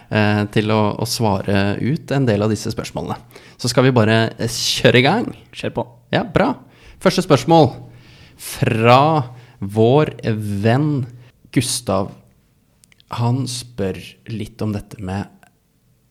[0.54, 3.18] til å, å svare ut en del av disse spørsmålene.
[3.58, 5.30] Så skal vi bare kjøre i gang.
[5.56, 5.88] Kjør på.
[6.14, 6.52] Ja, bra.
[7.02, 7.72] Første spørsmål
[8.40, 9.02] fra
[9.60, 10.16] vår
[10.64, 11.06] venn
[11.56, 12.12] Gustav.
[13.16, 14.00] Han spør
[14.34, 15.32] litt om dette med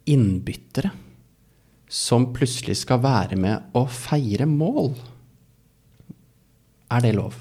[0.08, 0.92] innbyttere
[1.94, 4.94] som plutselig skal være med å feire mål.
[6.94, 7.36] Er det lov?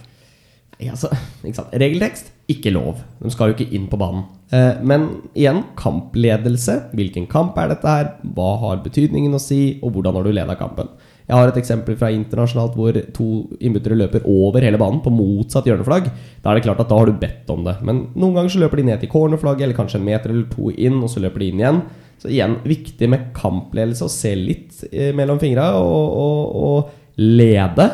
[0.82, 1.10] Ja, altså,
[1.46, 1.66] ikke?
[1.80, 3.02] Regeltekst ikke lov.
[3.22, 4.26] De skal jo ikke inn på banen.
[4.54, 6.80] Eh, men igjen, kampledelse.
[6.98, 8.12] Hvilken kamp er dette her?
[8.36, 9.80] Hva har betydningen å si?
[9.82, 10.92] Og hvordan har du leda kampen?
[11.24, 13.28] Jeg har et eksempel fra internasjonalt hvor to
[13.64, 16.10] innbyttere løper over hele banen på motsatt hjørneflagg.
[16.44, 17.78] Da er det klart at da har du bedt om det.
[17.86, 20.74] Men noen ganger så løper de ned til cornerflagget, eller kanskje en meter eller to
[20.74, 21.84] inn, og så løper de inn igjen.
[22.20, 27.88] Så igjen, viktig med kampledelse, å se litt eh, mellom fingra og, og, og lede.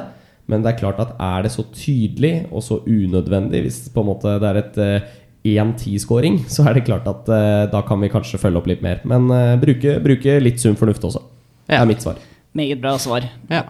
[0.49, 4.09] Men det er klart at er det så tydelig og så unødvendig, hvis på en
[4.09, 5.17] måte det er et eh,
[5.49, 8.99] 1-10-skåring, så er det klart at eh, da kan vi kanskje følge opp litt mer.
[9.07, 11.23] Men eh, bruke, bruke litt sunn fornuft også.
[11.69, 12.19] Det er mitt svar.
[12.57, 13.27] Meget bra svar.
[13.49, 13.67] Ja,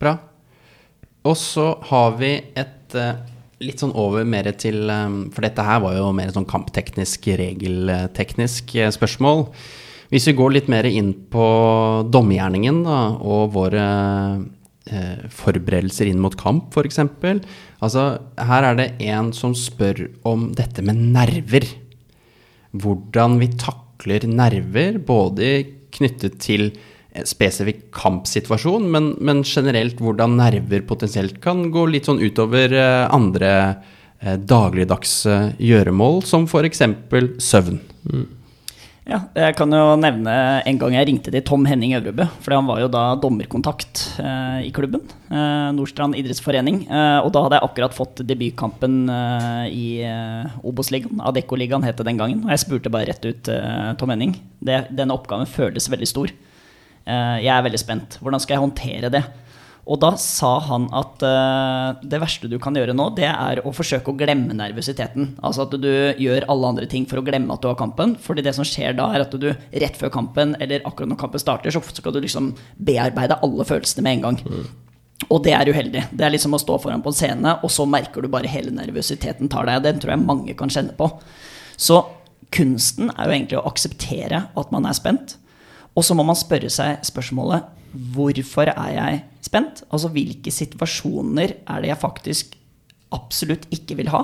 [0.00, 0.18] bra.
[1.24, 3.20] Og så har vi et eh,
[3.64, 8.74] litt sånn over mer til eh, For dette her var jo mer sånn kampteknisk, regelteknisk
[8.76, 9.46] eh, spørsmål.
[10.10, 11.46] Hvis vi går litt mer inn på
[12.10, 13.84] dommergjerningen da, og våre
[14.90, 16.98] eh, forberedelser inn mot kamp, f.eks.
[17.80, 18.06] Altså,
[18.36, 21.68] her er det en som spør om dette med nerver.
[22.74, 25.52] Hvordan vi takler nerver, både
[25.94, 26.88] knyttet til en
[27.26, 33.54] spesifikk kampsituasjon, men, men generelt hvordan nerver potensielt kan gå litt sånn utover eh, andre
[33.56, 36.82] dagligdags dagligdagse gjøremål, som f.eks.
[37.40, 37.78] søvn.
[39.10, 40.32] Ja, jeg kan jo nevne
[40.68, 42.26] en gang jeg ringte til Tom Henning Øvrebø.
[42.44, 45.02] For han var jo da dommerkontakt eh, i klubben.
[45.32, 46.84] Eh, Nordstrand idrettsforening.
[46.84, 51.24] Eh, og da hadde jeg akkurat fått debutkampen eh, i eh, Obos-ligaen.
[51.26, 52.44] Adecco-ligaen het det den gangen.
[52.44, 54.36] Og jeg spurte bare rett ut eh, Tom Henning.
[54.62, 56.36] Det, denne oppgaven føles veldig stor.
[57.06, 58.18] Eh, jeg er veldig spent.
[58.20, 59.24] Hvordan skal jeg håndtere det?
[59.90, 63.72] Og da sa han at uh, det verste du kan gjøre nå, det er å
[63.74, 65.32] forsøke å glemme nervøsiteten.
[65.42, 65.88] Altså at du
[66.20, 68.12] gjør alle andre ting for å glemme at du har kampen.
[68.22, 71.42] Fordi det som skjer da, er at du rett før kampen, eller akkurat når kampen
[71.42, 74.62] starter, så skal du liksom bearbeide alle følelsene med en gang.
[75.28, 76.06] Og det er uheldig.
[76.14, 78.72] Det er liksom å stå foran på en scene, og så merker du bare hele
[78.76, 79.82] nervøsiteten tar deg.
[79.88, 81.10] Den tror jeg mange kan kjenne på.
[81.80, 82.04] Så
[82.54, 85.36] kunsten er jo egentlig å akseptere at man er spent.
[85.96, 87.76] Og så må man spørre seg spørsmålet
[88.14, 89.82] hvorfor er jeg spent?
[89.90, 92.54] Altså hvilke situasjoner er det jeg faktisk
[93.14, 94.22] absolutt ikke vil ha?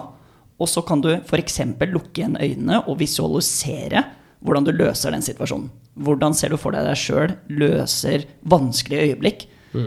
[0.57, 1.59] Og så kan du f.eks.
[1.91, 4.05] lukke igjen øynene og visualisere
[4.47, 5.69] hvordan du løser den situasjonen.
[5.97, 9.47] Hvordan ser du for deg deg sjøl løser vanskelige øyeblikk?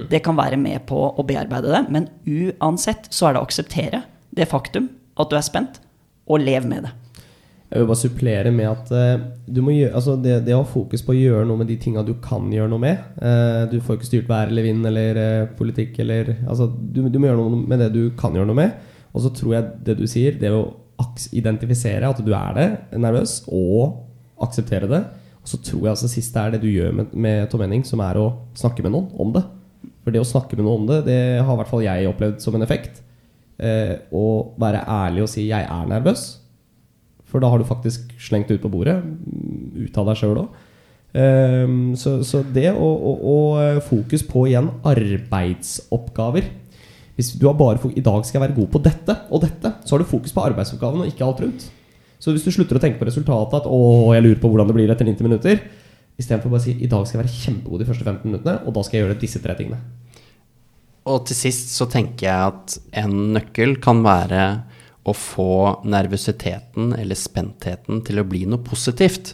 [0.10, 4.04] Det kan være med på å bearbeide det, men uansett så er det å akseptere
[4.38, 5.80] det faktum at du er spent,
[6.30, 6.92] og lev med det.
[7.70, 11.14] Jeg vil bare supplere med at eh, gjøre, altså det, det å ha fokus på
[11.14, 14.08] å gjøre noe med de tinga du kan gjøre noe med eh, Du får ikke
[14.08, 17.84] styrt vær eller vind eller eh, politikk eller altså, du, du må gjøre noe med
[17.84, 18.90] det du kan gjøre noe med.
[19.14, 20.64] Og så tror jeg det du sier, det å
[21.36, 22.68] identifisere at du er det,
[22.98, 24.02] nervøs, og
[24.42, 25.04] akseptere det.
[25.40, 28.02] Og så tror jeg altså siste er det du gjør med, med Tom Henning, som
[28.04, 29.46] er å snakke med noen om det.
[30.04, 32.42] For det å snakke med noen om det, det har i hvert fall jeg opplevd
[32.44, 33.04] som en effekt.
[33.62, 34.26] Eh, å
[34.60, 36.39] være ærlig og si 'jeg er nervøs'.
[37.30, 38.98] For da har du faktisk slengt det ut på bordet.
[39.78, 40.66] Ut av deg sjøl òg.
[41.98, 46.50] så, så det og, og, og fokus på igjen arbeidsoppgaver.
[47.20, 49.74] Hvis du har bare I dag skal jeg være god på dette og dette.
[49.84, 51.70] Så har du fokus på arbeidsoppgaven og ikke alt rundt.
[52.20, 54.76] Så hvis du slutter å tenke på resultatet, at 'å, jeg lurer på hvordan det
[54.76, 55.62] blir etter 90 minutter',
[56.20, 58.74] istedenfor bare å si 'i dag skal jeg være kjempegod de første 15 minuttene', og
[58.76, 59.80] da skal jeg gjøre disse tre tingene.
[61.08, 64.64] Og til sist så tenker jeg at en nøkkel kan være
[65.08, 65.54] å få
[65.88, 69.34] nervøsiteten eller spentheten til å bli noe positivt.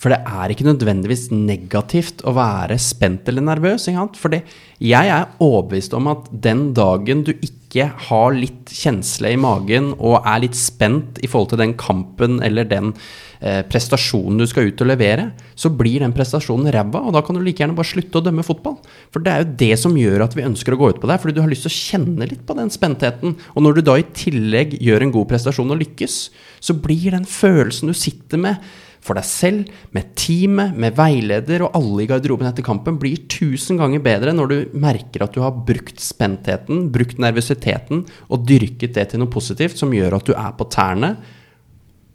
[0.00, 3.90] For det er ikke nødvendigvis negativt å være spent eller nervøs.
[4.18, 9.92] For jeg er overbevist om at den dagen du ikke har litt kjensle i magen
[9.98, 12.94] og er litt spent i forhold til den kampen eller den
[13.42, 15.28] eh, prestasjonen du skal ut og levere,
[15.58, 18.46] så blir den prestasjonen ræva, og da kan du like gjerne bare slutte å dømme
[18.46, 18.78] fotball.
[19.12, 21.18] For det er jo det som gjør at vi ønsker å gå ut på det,
[21.22, 23.36] fordi du har lyst til å kjenne litt på den spentheten.
[23.56, 26.22] Og når du da i tillegg gjør en god prestasjon og lykkes,
[26.62, 28.72] så blir den følelsen du sitter med
[29.02, 33.80] for deg selv, med teamet, med veileder og alle i garderoben etter kampen, blir tusen
[33.80, 39.08] ganger bedre når du merker at du har brukt spentheten, brukt nervøsiteten og dyrket det
[39.10, 41.16] til noe positivt som gjør at du er på tærne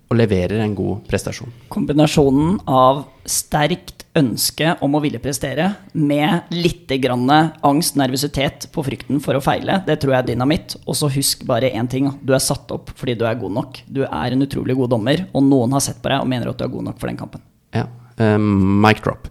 [0.08, 1.52] og leverer en god prestasjon.
[1.74, 9.22] Kombinasjonen av sterkt ønske om å ville prestere med litt grann angst, nervøsitet på frykten
[9.24, 10.78] for å feile, det tror jeg er dynamitt.
[10.86, 12.10] Og så husk bare én ting.
[12.24, 13.82] Du er satt opp fordi du er god nok.
[13.86, 16.60] Du er en utrolig god dommer, og noen har sett på deg og mener at
[16.60, 17.44] du er god nok for den kampen.
[17.76, 17.86] Ja.
[18.18, 19.28] Um, mic drop.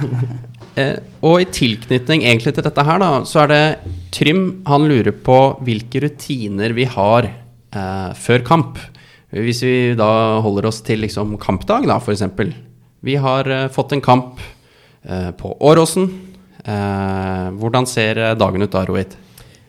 [0.80, 3.64] eh, og i tilknytning egentlig til dette her, da, så er det
[4.16, 8.80] Trym han lurer på hvilke rutiner vi har eh, før kamp.
[9.36, 10.08] Hvis vi da
[10.44, 12.24] holder oss til liksom kampdag, da, f.eks.
[13.04, 14.40] Vi har eh, fått en kamp
[15.04, 16.08] eh, på Åråsen.
[16.64, 19.18] Eh, hvordan ser dagen ut da, Rohit?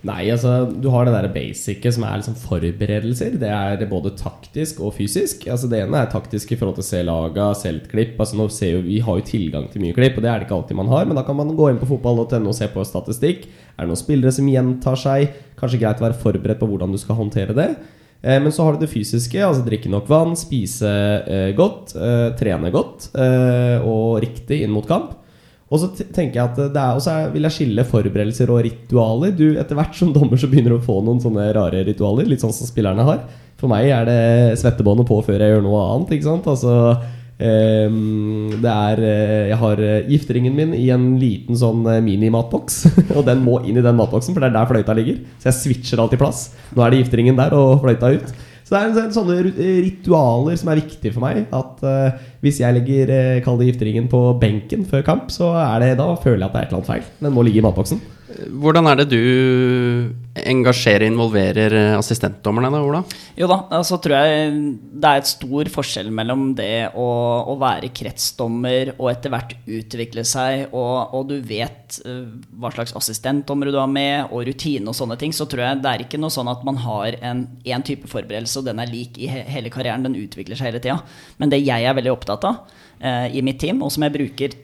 [0.07, 3.33] Nei, altså du har det der basicet som er liksom forberedelser.
[3.41, 5.47] Det er både taktisk og fysisk.
[5.51, 8.15] Altså Det ene er taktisk i forhold til å se laga, se litt klipp.
[8.15, 10.47] Altså nå ser jo, Vi har jo tilgang til mye klipp, og det er det
[10.47, 11.09] ikke alltid man har.
[11.09, 13.49] Men da kan man gå inn på fotball.no og se på statistikk.
[13.75, 15.33] Er det noen spillere som gjentar seg?
[15.59, 17.71] Kanskje greit å være forberedt på hvordan du skal håndtere det.
[18.23, 20.89] Eh, Men så har du det fysiske, altså drikke nok vann, spise
[21.27, 23.11] eh, godt, eh, trene godt
[23.85, 25.13] og riktig inn mot kamp.
[25.69, 28.63] Og så tenker jeg at det er, og så er- vil jeg skille forberedelser og
[28.63, 29.35] ritualer.
[29.35, 32.39] Du, Etter hvert som dommer så begynner du å få noen sånne rare ritualer, litt
[32.39, 33.19] sånn som spillerne har.
[33.57, 36.09] For meg er det svettebåndet på før jeg gjør noe annet.
[36.15, 36.47] ikke sant?
[36.47, 37.01] Altså,
[37.37, 42.81] det er eh, Jeg har eh, gifteringen min i en liten sånn mini-matboks.
[43.17, 45.21] og den må inn i den matboksen, for det er der fløyta ligger.
[45.37, 46.47] Så jeg switcher alltid plass.
[46.73, 48.33] Nå er det gifteringen der og fløyta ut.
[48.67, 49.35] Så det er sånn- sånne
[49.85, 51.45] ritualer som er viktige for meg.
[51.55, 55.79] At eh, hvis jeg legger uh, kall det gifteringen på benken før kamp, så er
[55.85, 57.07] det, da føler jeg at det er et eller annet feil.
[57.23, 58.01] Den må ligge i matboksen.
[58.27, 59.21] Hvordan er det du
[60.35, 62.99] engasjerer og involverer eh, assistentdommerne, da, Ola?
[63.39, 67.07] Jo da, altså tror jeg det er et stor forskjell mellom det å,
[67.47, 72.27] å være kretsdommer og etter hvert utvikle seg, og, og du vet uh,
[72.59, 75.93] hva slags assistentdommer du har med, og rutine og sånne ting, så tror jeg det
[75.93, 79.31] er ikke noe sånn at man har én type forberedelse, og den er lik i
[79.31, 80.03] he hele karrieren.
[80.03, 80.99] Den utvikler seg hele tida.
[81.39, 82.65] Men det jeg er veldig opptatt av
[82.99, 84.57] eh, i mitt team, og som jeg bruker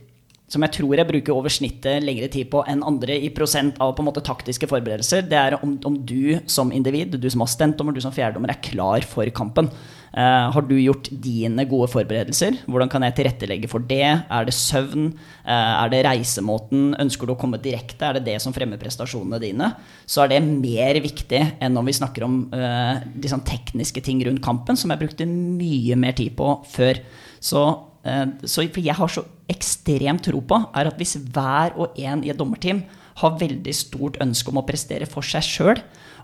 [0.53, 3.95] som jeg tror jeg bruker over snittet lengre tid på enn andre i prosent av
[3.95, 7.95] på en måte taktiske forberedelser, det er om, om du som individ, du som assistentdommer,
[7.95, 9.71] du som fjerdedommer, er klar for kampen.
[10.13, 12.59] Uh, har du gjort dine gode forberedelser?
[12.69, 14.05] Hvordan kan jeg tilrettelegge for det?
[14.05, 15.07] Er det søvn?
[15.41, 16.91] Uh, er det reisemåten?
[17.01, 18.05] Ønsker du å komme direkte?
[18.05, 19.71] Er det det som fremmer prestasjonene dine?
[20.05, 24.43] Så er det mer viktig enn om vi snakker om uh, sånn tekniske ting rundt
[24.45, 27.01] kampen, som jeg brukte mye mer tid på før.
[27.41, 27.65] Så
[28.03, 32.31] Eh, for jeg har så ekstremt tro på er at hvis hver og en i
[32.33, 32.83] et dommerteam
[33.21, 35.81] har veldig stort ønske om å prestere for seg sjøl,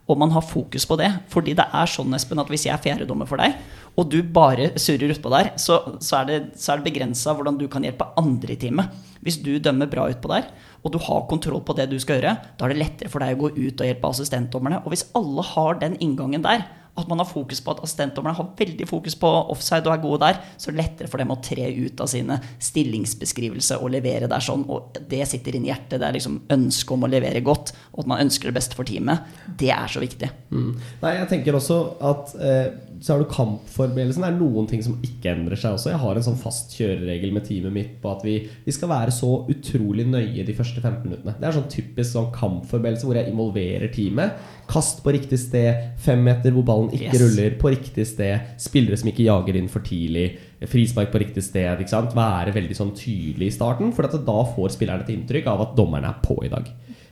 [0.09, 1.09] og man har fokus på det.
[1.29, 3.59] Fordi det er sånn, Espen, at hvis jeg er fjerdedommer for deg,
[3.99, 7.67] og du bare surrer utpå der, så, så, er det, så det begrensa hvordan du
[7.71, 8.95] kan hjelpe andre i teamet.
[9.21, 10.49] Hvis du dømmer bra utpå der,
[10.81, 13.35] og du har kontroll på det du skal gjøre, da er det lettere for deg
[13.35, 14.81] å gå ut og hjelpe assistentdommerne.
[14.81, 16.65] Og hvis alle har den inngangen der,
[17.01, 20.21] at man har fokus på at assistentdommerne har veldig fokus på offside og er gode
[20.23, 22.39] der, så er det lettere for dem å tre ut av sine
[22.69, 24.65] stillingsbeskrivelser og levere der sånn.
[24.69, 25.97] Og det sitter inni hjertet.
[25.99, 28.87] Det er liksom ønsket om å levere godt, og at man ønsker det beste for
[28.89, 29.25] teamet.
[29.59, 30.31] Det er så viktig.
[30.53, 30.71] Mm.
[31.03, 31.79] Nei, jeg tenker også
[32.09, 34.23] at eh, så har du kampforberedelsen.
[34.25, 35.91] Det er noen ting som ikke endrer seg også.
[35.93, 38.35] Jeg har en sånn fast kjøreregel med teamet mitt på at vi,
[38.65, 41.35] vi skal være så utrolig nøye de første 15 minuttene.
[41.39, 44.41] Det er sånn typisk sånn kampforberedelse hvor jeg involverer teamet.
[44.69, 47.23] Kast på riktig sted, fem meter hvor ballen ikke yes.
[47.23, 48.51] ruller, på riktig sted.
[48.59, 50.27] Spillere som ikke jager inn for tidlig.
[50.67, 51.79] Frispark på riktig sted.
[51.79, 52.15] Ikke sant?
[52.17, 56.11] Være veldig sånn tydelig i starten, for da får spillerne et inntrykk av at dommerne
[56.11, 56.67] er på i dag.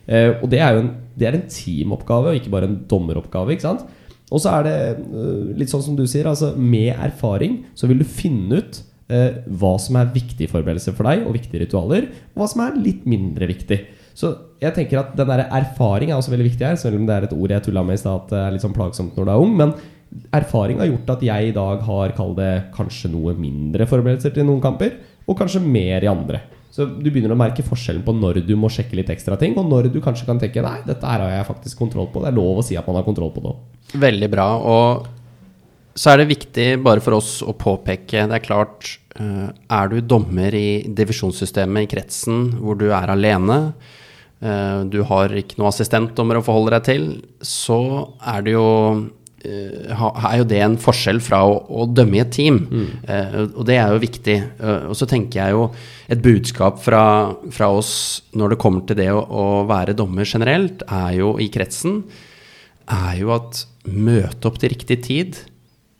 [0.08, 3.56] Uh, og det er jo en, det er en teamoppgave, og ikke bare en dommeroppgave.
[3.56, 3.88] ikke sant?
[4.28, 8.02] Og så er det uh, litt sånn som du sier, altså med erfaring så vil
[8.02, 12.42] du finne ut eh, hva som er viktige forberedelser for deg, og viktige ritualer, og
[12.42, 13.78] hva som er litt mindre viktig.
[14.18, 17.14] Så jeg tenker at den der erfaring er også veldig viktig her, selv om det
[17.14, 19.28] er et ord jeg tulla med i stad at det er litt sånn plagsomt når
[19.28, 19.54] du er ung.
[19.60, 19.74] Men
[20.34, 24.48] erfaring har gjort at jeg i dag har, kall det, kanskje noe mindre forberedelser til
[24.48, 24.98] noen kamper,
[25.28, 26.42] og kanskje mer i andre.
[26.74, 29.66] Så du begynner å merke forskjellen på når du må sjekke litt ekstra ting, og
[29.70, 32.22] når du kanskje kan tenke nei, dette her har jeg faktisk kontroll på.
[32.22, 33.62] Det er lov å si at man har kontroll på det òg.
[33.98, 34.48] Veldig bra.
[34.60, 35.06] Og
[35.98, 40.00] så er det viktig bare for oss å påpeke Det er klart, eh, er du
[40.00, 43.72] dommer i divisjonssystemet i kretsen hvor du er alene,
[44.40, 47.08] eh, du har ikke noe assistentdommer å forholde deg til,
[47.42, 47.80] så
[48.22, 48.68] er det jo
[49.48, 52.60] er jo det en forskjell fra å, å dømme i et team.
[52.68, 52.88] Mm.
[53.54, 54.38] og det er jo viktig.
[54.90, 55.66] og så tenker jeg jo
[56.08, 57.02] et budskap fra,
[57.54, 57.92] fra, oss
[58.36, 62.02] når det kommer til det å, å være dommer generelt, er jo i kretsen
[62.88, 65.40] er jo at møte opp til riktig tid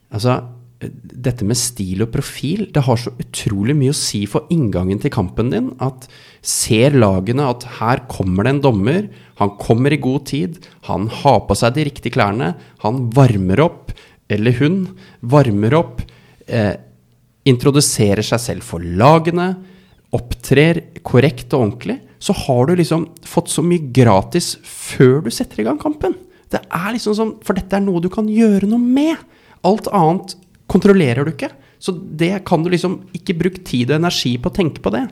[0.09, 0.39] Altså,
[0.81, 5.11] dette med stil og profil, det har så utrolig mye å si for inngangen til
[5.13, 5.67] kampen din.
[5.85, 6.07] At
[6.41, 9.09] ser lagene at her kommer det en dommer,
[9.39, 10.59] han kommer i god tid,
[10.89, 13.93] han har på seg de riktige klærne, han varmer opp,
[14.29, 14.81] eller hun
[15.21, 16.01] varmer opp,
[16.45, 16.75] eh,
[17.47, 19.53] introduserer seg selv for lagene,
[20.11, 25.61] opptrer korrekt og ordentlig, så har du liksom fått så mye gratis før du setter
[25.61, 26.17] i gang kampen.
[26.49, 29.21] Det er liksom sånn, For dette er noe du kan gjøre noe med.
[29.63, 30.33] Alt annet
[30.67, 31.51] kontrollerer du ikke.
[31.79, 35.05] Så det kan du liksom ikke bruke tid og energi på å tenke på det.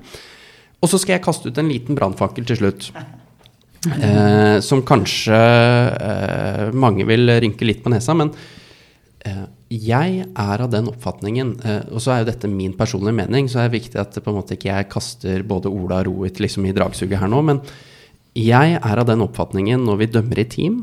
[0.82, 2.90] Og så skal jeg kaste ut en liten brannfakkel til slutt.
[3.86, 8.32] Eh, som kanskje eh, mange vil rynke litt på nesa, men
[9.22, 13.52] eh, jeg er av den oppfatningen, eh, og så er jo dette min personlige mening,
[13.52, 16.42] så er det viktig at på en måte ikke jeg kaster både Ola og Rohit
[16.44, 17.62] liksom i dragsuget her nå, men
[18.38, 20.82] jeg er av den oppfatningen når vi dømmer i team,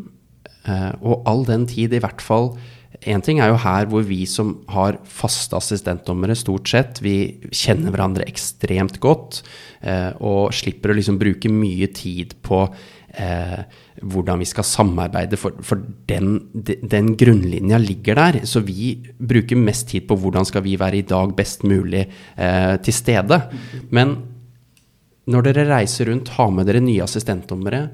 [0.64, 2.54] Eh, og all den tid, i hvert fall
[3.02, 7.90] Én ting er jo her hvor vi som har faste assistentdommere, stort sett, vi kjenner
[7.90, 9.40] hverandre ekstremt godt
[9.82, 12.60] eh, og slipper å liksom bruke mye tid på
[13.18, 13.64] eh,
[14.04, 18.40] hvordan vi skal samarbeide, for, for den, den, grunnlinja ligger der.
[18.48, 22.74] Så vi bruker mest tid på hvordan skal vi være i dag best mulig eh,
[22.84, 23.40] til stede.
[23.94, 24.16] Men
[25.30, 27.86] når dere reiser rundt, har med dere nye assistentdommere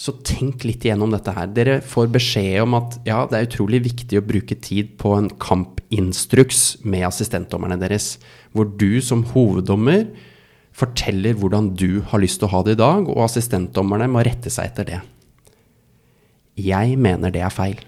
[0.00, 1.50] så tenk litt igjennom dette her.
[1.52, 5.28] Dere får beskjed om at ja, det er utrolig viktig å bruke tid på en
[5.42, 8.14] kampinstruks med assistentdommerne deres,
[8.56, 10.06] hvor du som hoveddommer
[10.72, 14.52] forteller hvordan du har lyst til å ha det i dag, og assistentdommerne må rette
[14.52, 15.00] seg etter det.
[16.60, 17.82] Jeg mener det er feil.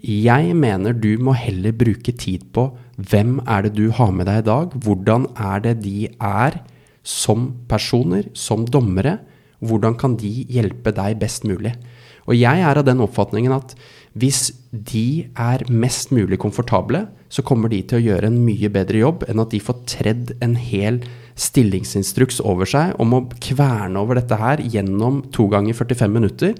[0.00, 2.70] Jeg mener du må heller bruke tid på
[3.10, 6.60] hvem er det du har med deg i dag, hvordan er det de er
[7.02, 9.18] som personer, som dommere,
[9.64, 11.74] hvordan kan de hjelpe deg best mulig?
[12.28, 13.74] Og jeg er av den oppfatningen at
[14.18, 19.02] hvis de er mest mulig komfortable, så kommer de til å gjøre en mye bedre
[19.02, 21.00] jobb enn at de får tredd en hel
[21.40, 26.58] stillingsinstruks over seg om å kverne over dette her gjennom to ganger 45 minutter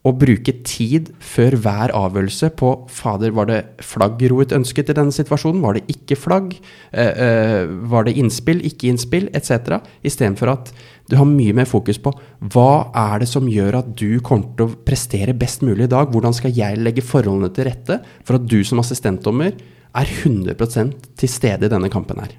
[0.00, 5.60] å bruke tid før hver avgjørelse på Fader, var det flaggroet ønsket i denne situasjonen?
[5.60, 6.54] Var det ikke flagg?
[6.92, 9.76] Eh, eh, var det innspill, ikke innspill, etc.?
[10.00, 10.72] Istedenfor at
[11.10, 12.14] du har mye mer fokus på
[12.54, 16.08] hva er det som gjør at du kommer til å prestere best mulig i dag?
[16.08, 19.52] Hvordan skal jeg legge forholdene til rette for at du som assistentdommer
[19.90, 22.38] er 100% til stede i denne kampen her?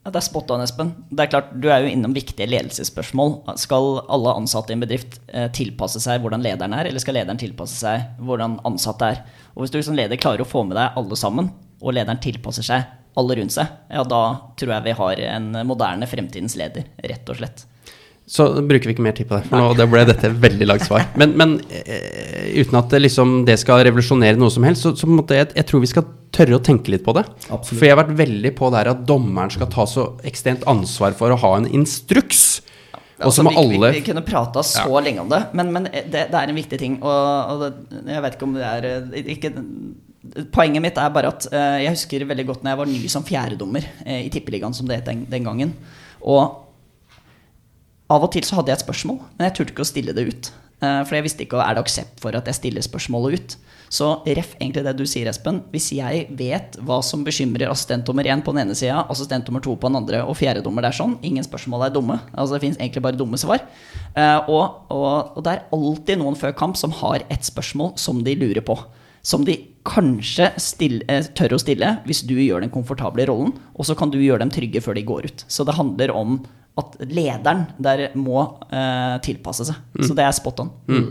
[0.00, 0.94] Ja, det er spot on, Espen.
[1.12, 3.34] Det er klart, Du er jo innom viktige ledelsesspørsmål.
[3.60, 7.40] Skal alle ansatte i en bedrift eh, tilpasse seg hvordan lederen er, eller skal lederen
[7.40, 9.20] tilpasse seg hvordan ansatte er?
[9.52, 12.64] Og Hvis du som leder klarer å få med deg alle sammen, og lederen tilpasser
[12.64, 12.88] seg
[13.20, 14.22] alle rundt seg, ja, da
[14.56, 17.66] tror jeg vi har en moderne fremtidens leder, rett og slett.
[18.30, 20.68] Så bruker vi ikke mer tid på det, for nå det ble dette et veldig
[20.70, 21.02] langt svar.
[21.20, 25.08] Men, men uh, uten at det, liksom, det skal revolusjonere noe som helst, så, så
[25.34, 27.24] jeg, jeg, tror vi skal tørre å tenke litt på det.
[27.48, 27.72] Absolutt.
[27.72, 31.16] For jeg har vært veldig på det her at dommeren skal ta så ekstremt ansvar
[31.18, 32.60] for å ha en instruks.
[33.26, 35.02] Og så vi, alle vi, kunne prata så ja.
[35.04, 36.96] lenge om det, men, men det, det, er en viktig ting.
[37.02, 37.18] Og,
[37.50, 39.52] og det, jeg vet ikke om det er eh, ikke,
[40.54, 43.24] Poenget mitt er bare at uh, jeg husker veldig godt når jeg var ny som
[43.26, 45.72] fjerdedommer uh, i Tippeligaen, som det het den, den gangen.
[46.22, 46.69] Og
[48.10, 50.26] av og til så hadde jeg et spørsmål, men jeg turte ikke å stille det
[50.26, 50.52] ut.
[50.80, 53.56] Uh, for jeg visste ikke er det aksept for at jeg stiller spørsmålet ut.
[53.90, 55.64] Så ref egentlig det du sier, Espen.
[55.72, 59.90] Hvis jeg vet hva som bekymrer assistentdommer 1 på den ene sida, assistentdommer 2 på
[59.90, 62.20] den andre, og fjerdedommer er sånn, ingen spørsmål er dumme.
[62.30, 63.64] Altså Det fins egentlig bare dumme svar.
[64.14, 68.22] Uh, og, og, og det er alltid noen før kamp som har et spørsmål som
[68.26, 68.78] de lurer på.
[69.26, 73.90] Som de kanskje stille, uh, tør å stille hvis du gjør den komfortable rollen, og
[73.90, 75.44] så kan du gjøre dem trygge før de går ut.
[75.50, 76.38] Så det handler om
[76.80, 79.78] at lederen der må uh, tilpasse seg.
[79.94, 80.04] Mm.
[80.06, 80.74] Så det er spot on.
[80.90, 81.06] Mm.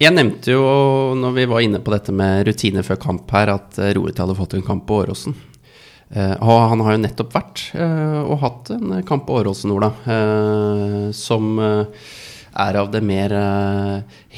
[0.00, 0.64] Jeg nevnte jo
[1.20, 4.38] når vi var inne på dette med rutiner før kamp her, at uh, Roet hadde
[4.38, 5.36] fått en kamp på Åråsen.
[6.10, 9.92] Uh, og han har jo nettopp vært uh, og hatt en kamp på Åråsen, Ola,
[11.14, 13.32] som er av det mer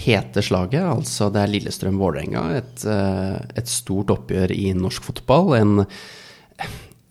[0.03, 0.83] hete slaget.
[0.83, 2.43] Altså det er Lillestrøm-Vålerenga.
[2.59, 2.85] Et,
[3.57, 5.55] et, stort oppgjør i norsk fotball.
[5.57, 5.87] En,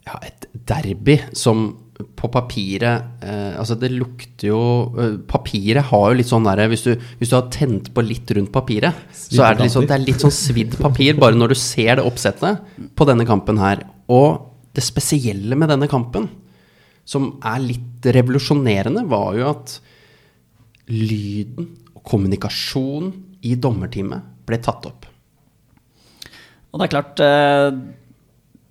[0.06, 1.72] ja, et derby som
[2.18, 4.62] på papiret eh, Altså, det lukter jo
[5.00, 6.86] eh, Papiret har jo litt sånn derre hvis,
[7.20, 10.24] hvis, du har tent på litt rundt papiret, så er det, liksom, det er litt
[10.24, 12.64] sånn svidd papir bare når du ser det oppsettet
[12.98, 13.84] på denne kampen her.
[14.12, 16.30] Og det spesielle med denne kampen,
[17.08, 19.78] som er litt revolusjonerende, var jo at
[20.92, 23.14] lyden og kommunikasjonen
[23.48, 25.08] i dommerteamet ble tatt opp.
[26.72, 27.68] Og det er klart eh,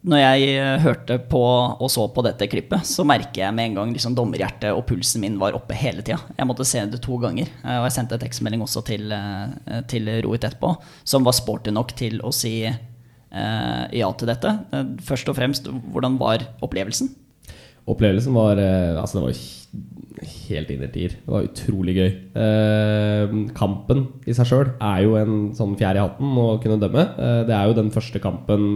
[0.00, 3.74] når jeg eh, hørte på og så på dette klippet, så merker jeg med en
[3.80, 6.16] gang liksom dommerhjertet og pulsen min var oppe hele tida.
[6.38, 7.50] Jeg måtte se det to ganger.
[7.60, 10.72] Eh, og jeg sendte en tekstmelding også til, eh, til Rohit etterpå,
[11.04, 14.54] som var sporty nok til å si eh, ja til dette.
[15.04, 17.12] Først og fremst, hvordan var opplevelsen?
[17.90, 19.40] Opplevelsen var Altså, det var
[20.50, 21.14] helt innertier.
[21.14, 22.10] Det var utrolig gøy.
[22.42, 27.06] Eh, kampen i seg sjøl er jo en sånn fjær i hatten å kunne dømme.
[27.16, 28.68] Eh, det er jo den første kampen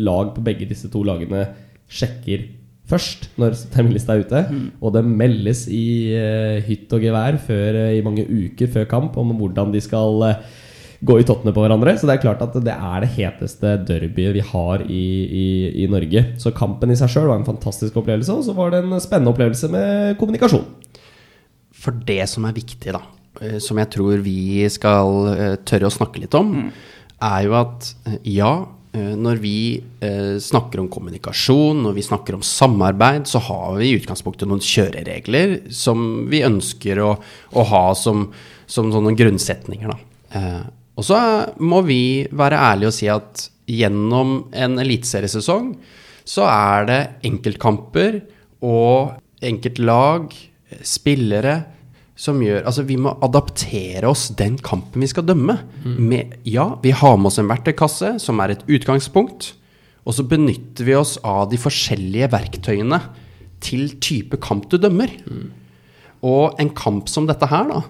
[0.00, 1.44] lag på begge disse to lagene
[1.92, 2.48] sjekker
[2.92, 4.42] først når terminlista er ute.
[4.48, 4.66] Mm.
[4.80, 5.84] Og det meldes i
[6.16, 10.28] eh, hytt og gevær før, eh, i mange uker før kamp om hvordan de skal
[10.28, 10.60] eh,
[11.02, 11.94] gå i tottene på hverandre.
[11.98, 15.46] Så det er klart at det er det heteste derbyet vi har i, i,
[15.82, 16.24] i Norge.
[16.42, 19.34] Så kampen i seg sjøl var en fantastisk opplevelse, og så var det en spennende
[19.34, 20.68] opplevelse med kommunikasjon.
[21.82, 23.02] For det som er viktig, da,
[23.40, 26.70] eh, som jeg tror vi skal eh, tørre å snakke litt om, mm.
[27.26, 28.54] er jo at eh, ja,
[28.92, 29.80] når vi
[30.44, 35.54] snakker om kommunikasjon, når vi snakker om samarbeid, så har vi i utgangspunktet noen kjøreregler
[35.72, 37.14] som vi ønsker å,
[37.56, 38.26] å ha som,
[38.68, 39.94] som sånne grunnsetninger.
[39.94, 40.44] Da.
[40.98, 41.18] Og så
[41.62, 45.72] må vi være ærlige og si at gjennom en eliteseriesesong
[46.28, 48.20] så er det enkeltkamper
[48.62, 50.34] og enkeltlag,
[50.86, 51.56] spillere,
[52.16, 55.56] som gjør Altså, vi må adaptere oss den kampen vi skal dømme.
[55.82, 55.96] Mm.
[55.98, 59.54] Med, ja, vi har med oss en verktøykasse som er et utgangspunkt,
[60.06, 63.00] og så benytter vi oss av de forskjellige verktøyene
[63.62, 65.10] til type kamp du dømmer.
[65.26, 65.50] Mm.
[66.26, 67.82] Og en kamp som dette her, da,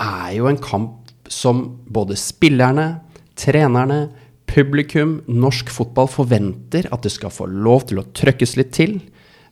[0.00, 0.99] er jo en kamp
[1.30, 3.00] som både spillerne,
[3.38, 4.08] trenerne,
[4.50, 8.98] publikum, norsk fotball forventer at det skal få lov til å trøkkes litt til.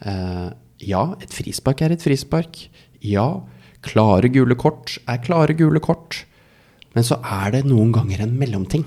[0.02, 0.50] Uh,
[0.82, 2.64] ja, et frispark er et frispark.
[3.04, 3.44] Ja,
[3.86, 6.24] klare gule kort er klare gule kort.
[6.96, 8.86] Men så er det noen ganger en mellomting.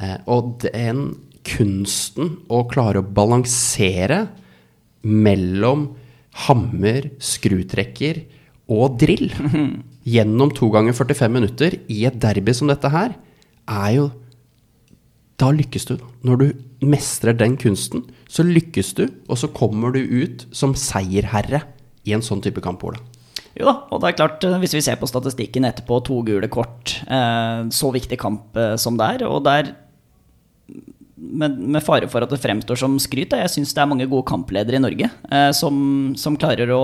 [0.00, 1.12] Uh, og den
[1.46, 4.24] kunsten å klare å balansere
[5.02, 5.92] mellom
[6.46, 8.22] hammer, skrutrekker
[8.72, 9.28] og drill
[10.08, 13.16] gjennom to ganger 45 minutter i et derby som dette her,
[13.68, 14.10] er jo
[15.40, 15.96] Da lykkes du.
[16.22, 16.52] Når du
[16.86, 21.64] mestrer den kunsten, så lykkes du, og så kommer du ut som seierherre
[22.06, 23.00] i en sånn type kamp, Ola.
[23.58, 26.46] Jo da, og det er klart, eh, hvis vi ser på statistikken etterpå, to gule
[26.52, 29.74] kort, eh, så viktig kamp eh, som det er, og der
[31.22, 34.26] med, med fare for at det fremstår som skryt, jeg syns det er mange gode
[34.28, 35.76] kampledere i Norge eh, som,
[36.18, 36.82] som, klarer å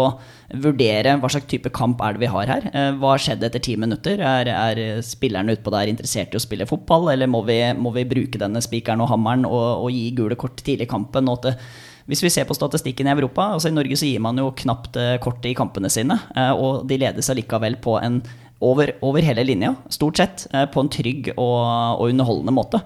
[0.63, 2.69] vurdere hva slags type kamp er det vi har her.
[2.71, 4.23] Eh, hva har skjedd etter ti minutter?
[4.23, 8.07] Er, er spillerne utpå der interessert i å spille fotball, eller må vi, må vi
[8.09, 11.29] bruke denne spikeren og hammeren og, og, gi gule kort tidlig i kampen?
[11.29, 11.61] Og at
[12.09, 14.97] hvis vi ser på statistikken i Europa, altså i Norge så gir man jo knapt
[14.97, 18.23] eh, kortet i kampene sine, eh, og de ledes allikevel på en
[18.65, 21.61] over, over, hele linja, stort sett, eh, på en trygg og,
[22.01, 22.81] og underholdende måte.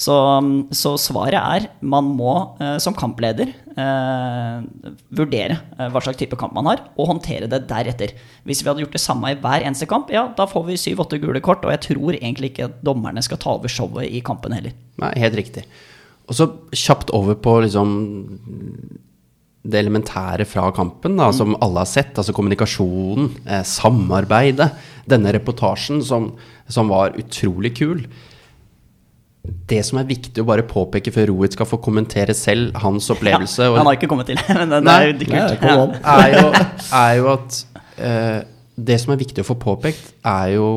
[0.00, 0.14] Så,
[0.74, 4.64] så, svaret er man må eh, som kampleder eh,
[5.14, 8.16] vurdere eh, hva slags type kamp man har, og håndtere det deretter.
[8.48, 11.20] Hvis vi hadde gjort det samme i hver eneste kamp, ja, da får vi syv-åtte
[11.22, 11.64] gule kort.
[11.66, 14.74] Og jeg tror egentlig ikke at dommerne skal ta over showet i kampen heller.
[15.02, 15.66] Nei, helt riktig.
[16.24, 17.96] Og så kjapt over på liksom
[19.64, 22.12] det elementære fra kampen, da, som alle har sett.
[22.18, 24.72] Altså kommunikasjonen, eh, samarbeidet.
[25.08, 26.32] Denne reportasjen som,
[26.68, 28.04] som var utrolig kul
[29.44, 33.66] det som er viktig å bare påpeke før Rohit skal få kommentere selv hans opplevelse
[33.66, 35.64] ja, Han har ikke kommet til, men det, det er jo kult.
[35.68, 36.46] Ja, er, jo,
[37.00, 37.58] er, jo, at
[37.98, 38.38] uh,
[38.76, 40.68] Det som er viktig å få påpekt, er jo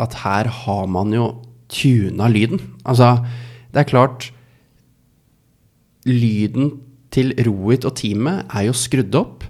[0.00, 1.32] at her har man jo
[1.70, 2.60] tuna lyden.
[2.88, 3.18] Altså,
[3.72, 4.30] det er klart
[6.08, 6.78] Lyden
[7.12, 9.44] til Rohit og teamet er jo skrudd opp.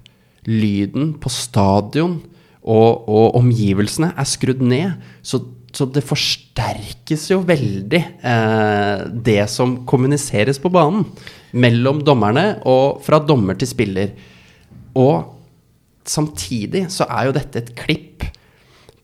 [0.48, 2.18] Lyden på stadion
[2.60, 4.98] og, og omgivelsene er skrudd ned.
[5.22, 5.42] Så
[5.80, 11.06] så det forsterkes jo veldig, eh, det som kommuniseres på banen.
[11.56, 14.12] Mellom dommerne og fra dommer til spiller.
[14.94, 15.24] Og
[16.04, 18.28] samtidig så er jo dette et klipp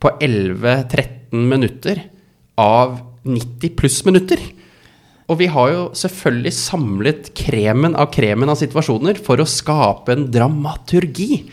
[0.03, 2.05] på 11-13 minutter
[2.61, 4.39] av 90 pluss minutter.
[5.27, 10.29] Og vi har jo selvfølgelig samlet kremen av kremen av situasjoner for å skape en
[10.31, 11.47] dramaturgi.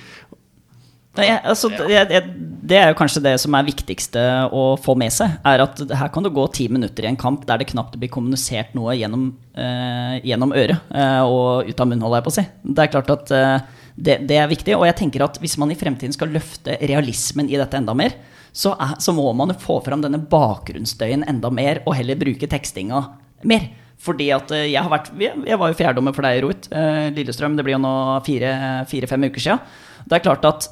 [1.13, 2.29] Nei, altså, jeg, jeg,
[2.65, 5.35] det er jo kanskje det som er viktigste å få med seg.
[5.45, 8.09] er at Her kan det gå ti minutter i en kamp der det knapt blir
[8.13, 12.45] kommunisert noe gjennom, eh, gjennom øret eh, og ut av munnholdet, jeg på å si.
[12.65, 14.73] Det er klart at eh, det, det, er viktig.
[14.79, 18.17] Og jeg tenker at hvis man i fremtiden skal løfte realismen i dette enda mer,
[18.53, 22.49] så, er, så må man jo få fram denne bakgrunnsstøyen enda mer, og heller bruke
[22.49, 23.05] tekstinga
[23.49, 23.69] mer.
[24.03, 26.69] Fordi at eh, jeg har vært Jeg var jo fjerdommer for deg, Roit.
[26.73, 27.57] Eh, Lillestrøm.
[27.57, 27.95] Det blir jo nå
[28.25, 29.59] fire-fem fire, uker sia.
[30.03, 30.67] Det er klart at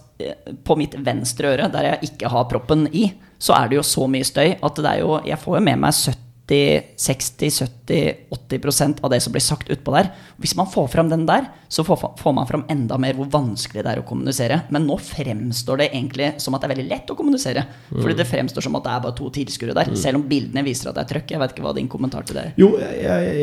[0.65, 3.07] på mitt venstre øre, der jeg ikke har proppen i,
[3.41, 5.82] så er det jo så mye støy at det er jo Jeg får jo med
[5.82, 10.07] meg 70 60-70-80% av det som blir sagt utpå der.
[10.41, 13.91] Hvis man får fram den der, så får, man fram enda mer hvor vanskelig det
[13.93, 14.61] er å kommunisere.
[14.74, 17.61] Men nå fremstår det egentlig som at det er veldig lett å kommunisere.
[17.91, 18.01] Mm.
[18.01, 19.88] Fordi det fremstår som at det er bare to tilskuere der.
[19.99, 21.28] Selv om bildene viser at det er trøkk.
[21.36, 22.53] Jeg vet ikke hva din kommentar til det er.
[22.59, 22.89] Jo, jeg,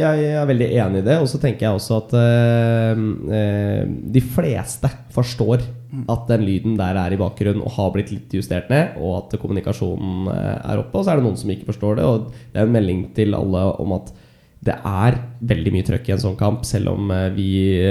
[0.03, 1.17] jeg er veldig enig i det.
[1.23, 2.97] Og så tenker jeg også at øh,
[3.41, 3.83] øh,
[4.19, 5.59] de fleste forstår
[5.89, 9.37] at den lyden der er i bakgrunnen og har blitt litt justert ned, og at
[9.41, 10.99] kommunikasjonen eh, er oppe.
[10.99, 13.37] Og så er det noen som ikke forstår det, og det er en melding til
[13.39, 14.13] alle om at
[14.59, 15.15] det er
[15.47, 17.49] veldig mye trøkk i en sånn kamp, selv om eh, vi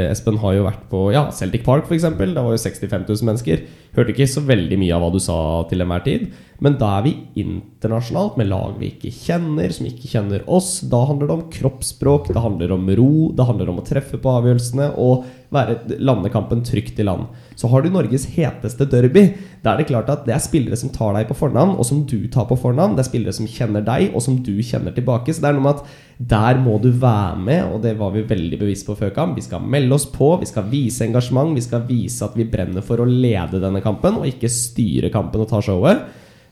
[0.10, 2.10] Espen har jo vært på ja, Celtic Park f.eks.
[2.20, 3.64] Det var jo 65 000 mennesker.
[3.96, 5.38] Hørte ikke så veldig mye av hva du sa
[5.72, 6.28] til enhver tid.
[6.64, 10.82] Men da er vi internasjonalt med lag vi ikke kjenner, som ikke kjenner oss.
[10.92, 14.36] Da handler det om kroppsspråk, det handler om ro, det handler om å treffe på
[14.42, 15.24] avgjørelsene og
[15.54, 17.28] være landekampen trygt i land.
[17.56, 19.24] Så har du Norges heteste derby.
[19.64, 22.04] Da er det klart at det er spillere som tar deg på fornavn, og som
[22.10, 22.98] du tar på fornavn.
[22.98, 25.34] Det er spillere som kjenner deg, og som du kjenner tilbake.
[25.34, 25.98] Så det er noe med at
[26.34, 29.38] der må du være med, og det var vi veldig bevisst på før kamp.
[29.38, 32.86] Vi skal melde oss på, vi skal vise engasjement, vi skal vise at vi brenner
[32.86, 36.08] for å lede denne kampen, og ikke styre kampen og ta showet.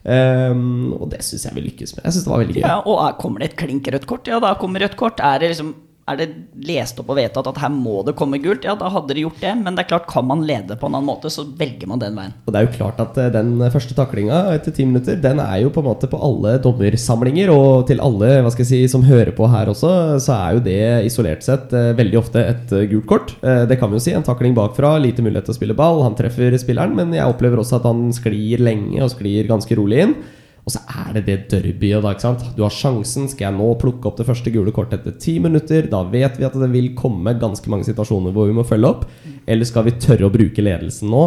[0.06, 2.06] Um, og det syns jeg vi lykkes med.
[2.06, 4.28] Jeg synes det var veldig gøy Ja, og Kommer det et klink rødt kort?
[4.30, 5.18] Ja, da kommer rødt kort.
[5.18, 5.74] Er det liksom
[6.06, 6.28] er det
[6.68, 9.40] lest opp og vedtatt at her må det komme gult, ja, da hadde de gjort
[9.42, 9.54] det.
[9.58, 12.18] Men det er klart, kan man lede på en annen måte, så velger man den
[12.18, 12.36] veien.
[12.46, 15.64] Og det er jo klart at eh, den første taklinga etter ti minutter, den er
[15.64, 17.50] jo på en måte på alle dommersamlinger.
[17.56, 19.92] Og til alle hva skal jeg si, som hører på her også,
[20.22, 23.36] så er jo det isolert sett eh, veldig ofte et eh, gult kort.
[23.42, 24.14] Det kan vi jo si.
[24.14, 26.04] En takling bakfra, lite mulighet til å spille ball.
[26.06, 30.06] Han treffer spilleren, men jeg opplever også at han sklir lenge og sklir ganske rolig
[30.06, 30.18] inn.
[30.66, 32.12] Og så er det det derbyet, da.
[32.16, 32.46] ikke sant?
[32.58, 33.28] Du har sjansen.
[33.30, 35.86] Skal jeg nå plukke opp det første gule kortet etter ti minutter?
[35.92, 39.04] Da vet vi at det vil komme ganske mange situasjoner hvor vi må følge opp.
[39.46, 41.26] Eller skal vi tørre å bruke ledelsen nå?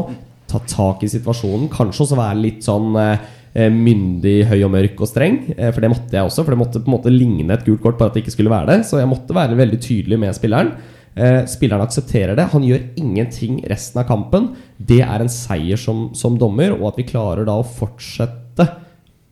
[0.51, 1.69] Ta tak i situasjonen.
[1.71, 5.39] Kanskje også være litt sånn eh, eh myndig, høy og mørk og streng.
[5.55, 6.43] Eh, for det måtte jeg også.
[6.43, 8.57] For det måtte på en måte ligne et gult kort, bare at det ikke skulle
[8.57, 8.89] være det.
[8.91, 10.75] Så jeg måtte være veldig tydelig med spilleren.
[11.15, 12.51] Eh, spilleren aksepterer det.
[12.57, 14.51] Han gjør ingenting resten av kampen.
[14.83, 18.67] Det er en seier som, som dommer, og at vi klarer da å fortsette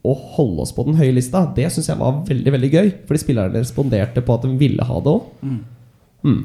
[0.06, 2.92] å holde oss på den høye lista, det syns jeg var veldig veldig gøy.
[3.08, 6.36] Fordi spillerne responderte på at de ville ha det òg.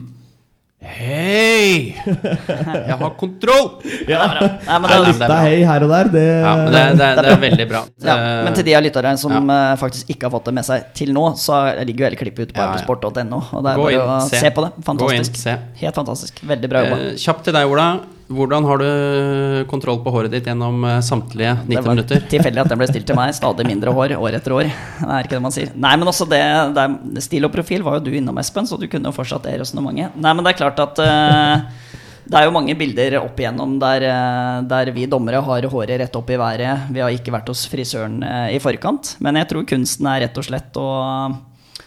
[0.82, 1.94] Hei!
[2.90, 3.68] Jeg har kontroll!
[4.10, 4.24] Ja.
[4.66, 7.34] men Nei, det, er Lista hei her og der, det, Ja, men det, det, det
[7.36, 7.82] er veldig bra.
[8.10, 8.16] ja,
[8.48, 11.14] men til de av lytterne som eh, faktisk ikke har fått det med seg til
[11.14, 12.80] nå, så ligger jo hele klippet ute på Ja, ja.
[12.80, 13.44] eurosport.no.
[13.60, 14.42] Og det er Gå bare å se.
[14.42, 14.72] se på det.
[14.74, 15.38] Gå inn, Fantastisk.
[15.44, 15.54] se.
[15.84, 16.42] Helt fantastisk.
[16.50, 17.00] Veldig bra jobba.
[17.12, 17.88] eh, kjapt til deg, Ola.
[18.32, 22.24] Hvordan har du kontroll på håret ditt gjennom eh, samtlige 90 Det var minutter?
[22.32, 23.34] tilfeldig at den ble stilt til meg.
[23.40, 24.70] Stadig mindre hår år etter år.
[24.72, 25.72] Det er ikke det man sier.
[25.76, 26.42] Nei, men også det,
[26.78, 29.44] det er- Stil og profil var jo du innom, Espen, så du kunne jo fortsatt
[29.48, 30.16] det resonnementet.
[30.16, 31.92] Nei, men det er klart at uh,
[32.32, 36.16] det er jo mange bilder opp igjennom der, uh, der vi dommere har håret rett
[36.20, 36.88] opp i været.
[36.96, 39.16] Vi har ikke vært hos frisøren uh, i forkant.
[39.20, 40.88] Men jeg tror kunsten er rett og slett å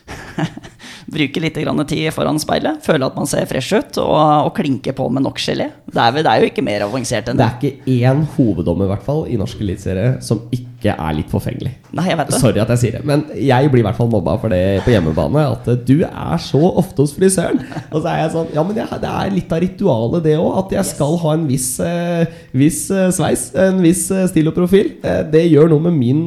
[1.10, 4.14] bruke litt grann tid foran speilet, føle at man ser fresh ut, og,
[4.48, 5.70] og klinke på med nok gelé.
[5.90, 7.72] Det er, det er jo ikke mer avansert enn Det det.
[7.72, 11.70] er ikke én hoveddommer i hvert fall i norsk eliteserie som ikke er litt forfengelig.
[11.96, 12.38] Nei, jeg vet det.
[12.42, 14.92] Sorry at jeg sier det, men jeg blir i hvert fall mobba for det på
[14.92, 15.44] hjemmebane.
[15.54, 17.62] At du er så ofte hos frisøren.
[17.90, 20.50] Og så er jeg sånn Ja, men det er litt av ritualet, det òg.
[20.64, 23.46] At jeg skal ha en viss, eh, viss eh, sveis.
[23.56, 24.92] En viss eh, stil og profil.
[25.32, 26.26] Det gjør noe med min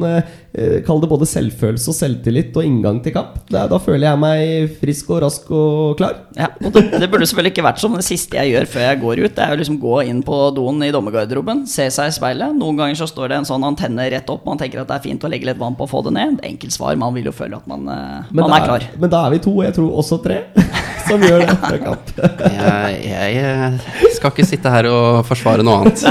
[0.86, 3.36] Kall det både selvfølelse og selvtillit og inngang til kamp.
[3.52, 6.16] Da, da føler jeg meg frisk og rask og klar.
[6.38, 9.00] Ja, og det, det burde selvfølgelig ikke vært som det siste jeg gjør før jeg
[9.02, 9.34] går ut.
[9.36, 12.56] Det er jo liksom gå inn på doen i dommergarderoben, se seg i speilet.
[12.56, 15.04] Noen ganger så står det en sånn antenne rett opp, man tenker at det er
[15.04, 16.40] fint å legge litt vann på og få det ned.
[16.48, 18.90] Enkelt svar, man vil jo føle at man, eh, man er, er klar.
[19.04, 20.42] men da er vi to, og jeg tror også tre,
[21.08, 22.14] som gjør det etter kamp.
[22.56, 26.06] Jeg, jeg eh, skal ikke sitte her og forsvare noe annet.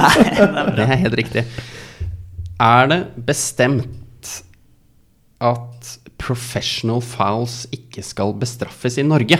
[0.78, 1.48] det er helt riktig.
[2.58, 4.06] Er det bestemt
[5.44, 9.40] at professional fouls ikke skal bestraffes i Norge?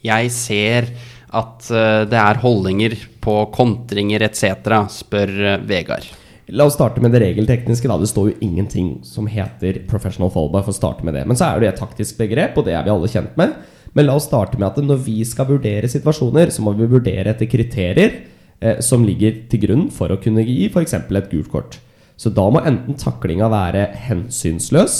[0.00, 0.88] Jeg ser
[1.36, 6.08] at eh, det er holdninger på kontringer etc., spør eh, Vegard.
[6.50, 7.86] La oss starte med det regeltekniske.
[7.86, 11.26] da Det står jo ingenting som heter professional foul, bare for å starte med det.
[11.28, 13.54] Men så er det et taktisk begrep, og det er vi alle kjent med.
[13.94, 17.34] Men la oss starte med at når vi skal vurdere situasjoner, så må vi vurdere
[17.34, 18.18] etter kriterier
[18.58, 20.96] eh, som ligger til grunn for å kunne gi f.eks.
[20.96, 21.78] et gult kort.
[22.20, 24.98] Så da må enten taklinga være hensynsløs,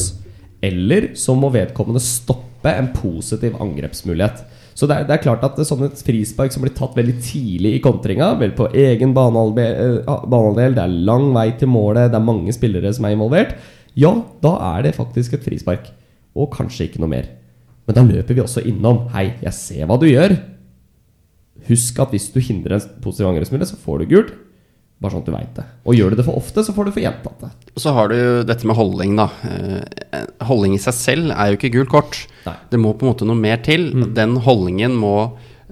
[0.64, 4.40] eller så må vedkommende stoppe en positiv angrepsmulighet.
[4.76, 7.16] Så det er, det er klart at er sånn et frispark som blir tatt veldig
[7.20, 12.16] tidlig i kontringa, vel på egen eh, banehalvdel, det er lang vei til målet, det
[12.16, 13.52] er mange spillere som er involvert,
[13.98, 15.90] ja, da er det faktisk et frispark.
[16.38, 17.26] Og kanskje ikke noe mer.
[17.84, 20.36] Men da løper vi også innom Hei, jeg ser hva du gjør.
[21.66, 24.30] Husk at hvis du hindrer en positiv angrepsmulighet, så får du gult.
[25.00, 25.64] Bare sånn at du veit det.
[25.88, 27.48] Og gjør du det for ofte, så får du for gjentatt det.
[27.72, 29.30] Og så har du dette med holdning, da.
[29.48, 32.18] Eh, Holdning i seg selv er jo ikke gult kort.
[32.44, 32.56] Nei.
[32.68, 33.88] Det må på en måte noe mer til.
[34.16, 35.14] Den holdningen må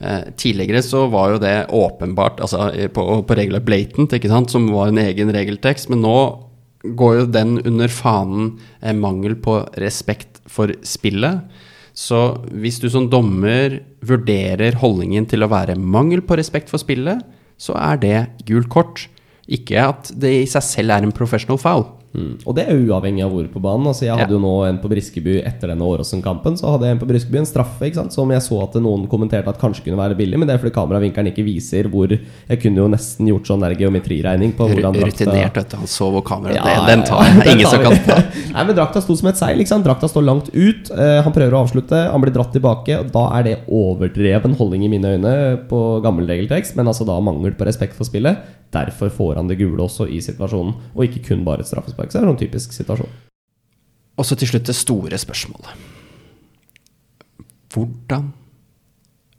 [0.01, 4.53] eh, Tidligere så var jo det åpenbart altså eh, på, på regler blatant, ikke sant,
[4.55, 6.17] som var en egen regeltekst, men nå
[6.97, 11.45] går jo den under fanen eh, mangel på respekt for spillet.
[11.99, 12.23] Så
[12.55, 17.25] hvis du som dommer vurderer holdningen til å være mangel på respekt for spillet,
[17.59, 19.09] så er det gult kort.
[19.49, 21.87] Ikke at det i seg selv er en professional foul.
[22.19, 22.33] Mm.
[22.45, 23.87] Og det er uavhengig av hvor på banen.
[23.87, 24.37] Altså Jeg hadde Ja.
[24.37, 26.57] jo nå en på Briskeby etter denne Åråsen-kampen.
[26.59, 28.13] Så hadde jeg en på Briskeby en straffe ikke sant?
[28.13, 30.39] som jeg så at noen kommenterte at kanskje kunne være billig.
[30.39, 33.77] Men det er fordi kameravinkelen ikke viser hvor Jeg kunne jo nesten gjort sånn der
[33.79, 35.77] geometriregning på hvordan drakta Rutinert, vet du.
[35.77, 37.47] Han så hvor kameraet Ja, den, Den tar jeg.
[37.55, 38.19] Ingen tar som kan ta.
[38.55, 39.59] Nei, men Drakta sto som et seil.
[39.63, 39.85] ikke sant?
[39.87, 40.91] Drakta står langt ut.
[40.91, 42.99] Uh, han prøver å avslutte, han blir dratt tilbake.
[43.05, 45.35] Og da er det overdreven holdning i mine øyne
[45.71, 48.39] på gammel regeltekst, men altså da mangel på respekt for spillet.
[48.75, 52.08] Derfor får han det gule også i situasjonen, og ikke kun bare et straffespark.
[52.09, 53.15] Så det er en typisk situasjon.
[54.19, 55.87] Og så til slutt det store spørsmålet.
[57.73, 58.33] Hvordan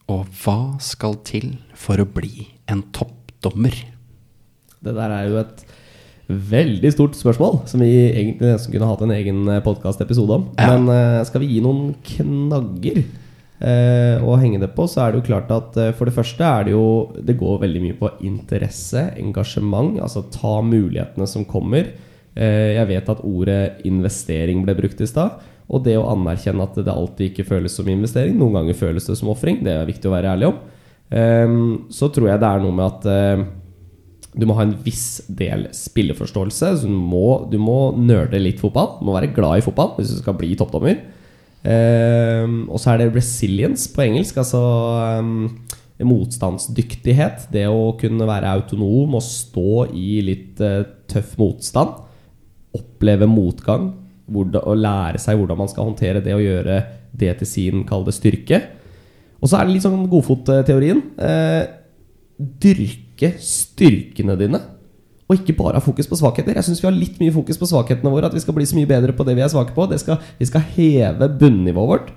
[0.10, 3.76] og hva skal til for å bli en toppdommer?
[4.80, 5.64] Det der er jo et
[6.30, 10.46] veldig stort spørsmål, som vi egentlig nesten kunne hatt en egen podkastepisode om.
[10.58, 10.76] Ja.
[10.76, 15.22] Men eh, skal vi gi noen knagger eh, å henge det på, så er det
[15.22, 16.84] jo klart at eh, for det første er det jo
[17.18, 21.90] Det går veldig mye på interesse, engasjement, altså ta mulighetene som kommer.
[22.40, 25.42] Eh, jeg vet at ordet investering ble brukt i stad.
[25.70, 28.38] Og det å anerkjenne at det alltid ikke føles som investering.
[28.40, 29.62] Noen ganger føles det som ofring.
[29.66, 30.60] Det er viktig å være ærlig om.
[31.14, 31.62] Ehm,
[31.94, 33.44] så tror jeg det er noe med at eh,
[34.40, 36.74] du må ha en viss del spilleforståelse.
[36.80, 38.98] Så du må, du må nerde litt fotball.
[38.98, 41.04] Du må være glad i fotball hvis du skal bli toppdommer.
[41.70, 44.42] Ehm, og så er det resilience på engelsk.
[44.42, 44.64] Altså
[45.06, 45.48] ehm,
[46.08, 47.50] motstandsdyktighet.
[47.54, 52.08] Det å kunne være autonom og stå i litt eh, tøff motstand.
[52.78, 53.94] Oppleve motgang.
[54.30, 56.84] Hvordan, og lære seg hvordan man skal håndtere det og gjøre
[57.18, 58.62] det til sin kalde styrke.
[59.40, 61.00] Og så er det litt sånn godfotteorien.
[61.18, 61.64] Eh,
[62.40, 64.62] dyrke styrkene dine,
[65.30, 66.56] og ikke bare ha fokus på svakheter.
[66.58, 68.78] Jeg syns vi har litt mye fokus på svakhetene våre, at vi skal bli så
[68.78, 69.86] mye bedre på det vi er svake på.
[70.02, 72.14] Skal, vi skal heve bunnivået vårt.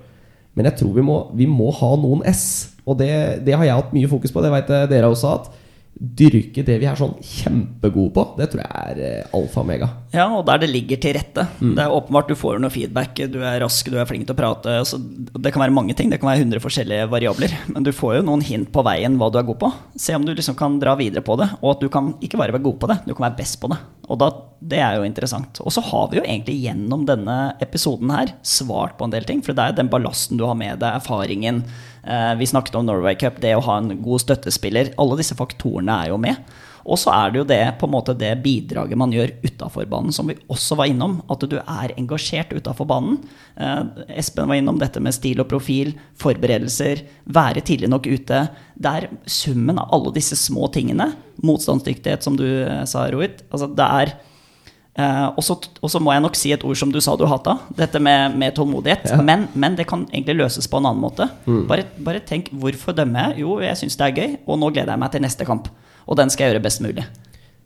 [0.57, 2.45] Men jeg tror vi må, vi må ha noen S,
[2.85, 3.09] og det,
[3.45, 4.41] det har jeg hatt mye fokus på.
[4.43, 5.51] Det veit dere også hatt
[5.93, 9.89] dyrke det vi er sånn kjempegode på, det tror jeg er eh, alfa og mega.
[10.13, 11.45] Ja, og der det ligger til rette.
[11.61, 11.75] Mm.
[11.77, 14.39] Det er åpenbart du får noe feedback, du er rask, du er flink til å
[14.39, 14.73] prate.
[14.81, 17.55] Altså, det kan være mange ting, det kan være 100 forskjellige variabler.
[17.69, 19.71] Men du får jo noen hint på veien hva du er god på.
[19.99, 22.57] Se om du liksom kan dra videre på det, og at du kan ikke bare
[22.57, 23.79] være god på det, du kan være best på det.
[24.11, 24.29] Og da,
[24.59, 25.61] det er jo interessant.
[25.63, 29.45] Og så har vi jo egentlig gjennom denne episoden her svart på en del ting,
[29.45, 31.63] for det er jo den ballasten du har med deg, erfaringen
[32.39, 34.89] vi snakket om Norway Cup, det å ha en god støttespiller.
[34.99, 36.41] Alle disse faktorene er jo med.
[36.83, 40.11] Og så er det jo det, på en måte det bidraget man gjør utafor banen,
[40.15, 41.21] som vi også var innom.
[41.31, 43.21] At du er engasjert utafor banen.
[43.55, 48.43] Eh, Espen var innom dette med stil og profil, forberedelser, være tidlig nok ute.
[48.75, 51.13] Det er summen av alle disse små tingene.
[51.43, 53.45] Motstandsdyktighet, som du eh, sa, Rohit.
[53.49, 54.15] Altså, det er
[54.93, 57.97] Uh, og så må jeg nok si et ord som du sa du hata, dette
[58.03, 59.07] med, med tålmodighet.
[59.09, 59.23] Ja.
[59.25, 61.27] Men, men, det kan egentlig løses på en annen måte.
[61.47, 61.63] Mm.
[61.69, 63.41] Bare, bare, tenk hvorfor dømmer jeg?
[63.41, 65.71] Jo, jeg syns det er gøy, og nå gleder jeg meg til neste kamp.
[66.05, 67.07] Og den skal jeg gjøre best mulig.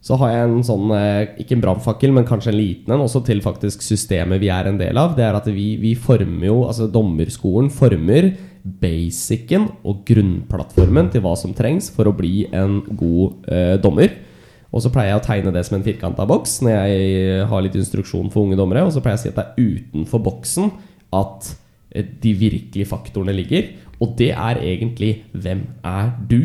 [0.07, 3.23] Så har jeg en sånn, eh, ikke en brannfakkel, men kanskje en liten en, også
[3.27, 5.17] til faktisk systemet vi er en del av.
[5.17, 8.29] Det er at vi, vi former jo, altså dommerskolen former
[8.63, 14.15] basicen og grunnplattformen til hva som trengs for å bli en god eh, dommer.
[14.77, 17.77] Og så pleier jeg å tegne det som en firkanta boks når jeg har litt
[17.79, 18.85] instruksjon for unge dommere.
[18.85, 20.69] Og så pleier jeg å si at det er utenfor boksen
[21.17, 21.49] at
[21.95, 23.73] eh, de virkelige faktorene ligger.
[23.97, 26.41] Og det er egentlig hvem er du?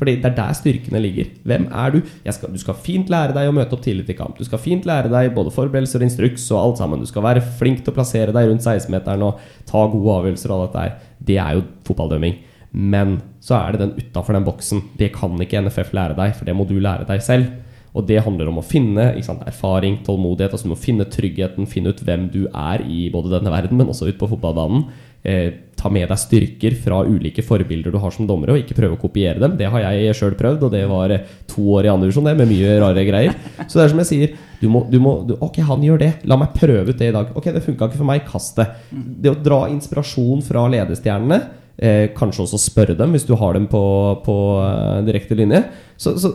[0.00, 1.28] Fordi det er der styrkene ligger.
[1.44, 1.98] Hvem er du?
[2.24, 4.38] Skal, du skal fint lære deg å møte opp tidlig til kamp.
[4.40, 7.04] Du skal fint lære deg både forberedelser og instruks og alt sammen.
[7.04, 10.56] Du skal være flink til å plassere deg rundt 16-meteren og ta gode avgjørelser og
[10.56, 11.10] alt dette her.
[11.30, 12.40] Det er jo fotballdømming.
[12.70, 14.84] Men så er det den utafor den boksen.
[14.98, 17.50] Det kan ikke NFF lære deg, for det må du lære deg selv.
[17.90, 20.54] Og det handler om å finne sant, erfaring, tålmodighet.
[20.54, 23.90] Altså du må finne tryggheten, finne ut hvem du er i både denne verden, men
[23.90, 24.86] også ute på fotballbanen.
[25.26, 28.96] Eh, ta med deg styrker fra ulike forbilder du har som dommere, og ikke prøve
[28.96, 29.58] å kopiere dem.
[29.58, 32.36] Det har jeg sjøl prøvd, og det var eh, to år i andre divisjon, det,
[32.38, 33.36] med mye rare greier.
[33.66, 36.12] Så det er som jeg sier, du må, du må du, Ok, han gjør det.
[36.30, 37.34] La meg prøve ut det i dag.
[37.34, 38.22] Ok, det funka ikke for meg.
[38.28, 38.68] Kast det.
[38.92, 41.40] Det å dra inspirasjon fra ledestjernene
[41.80, 43.80] Eh, kanskje også spørre dem hvis du har dem på,
[44.26, 45.62] på eh, direkte linje.
[45.96, 46.34] Så, så,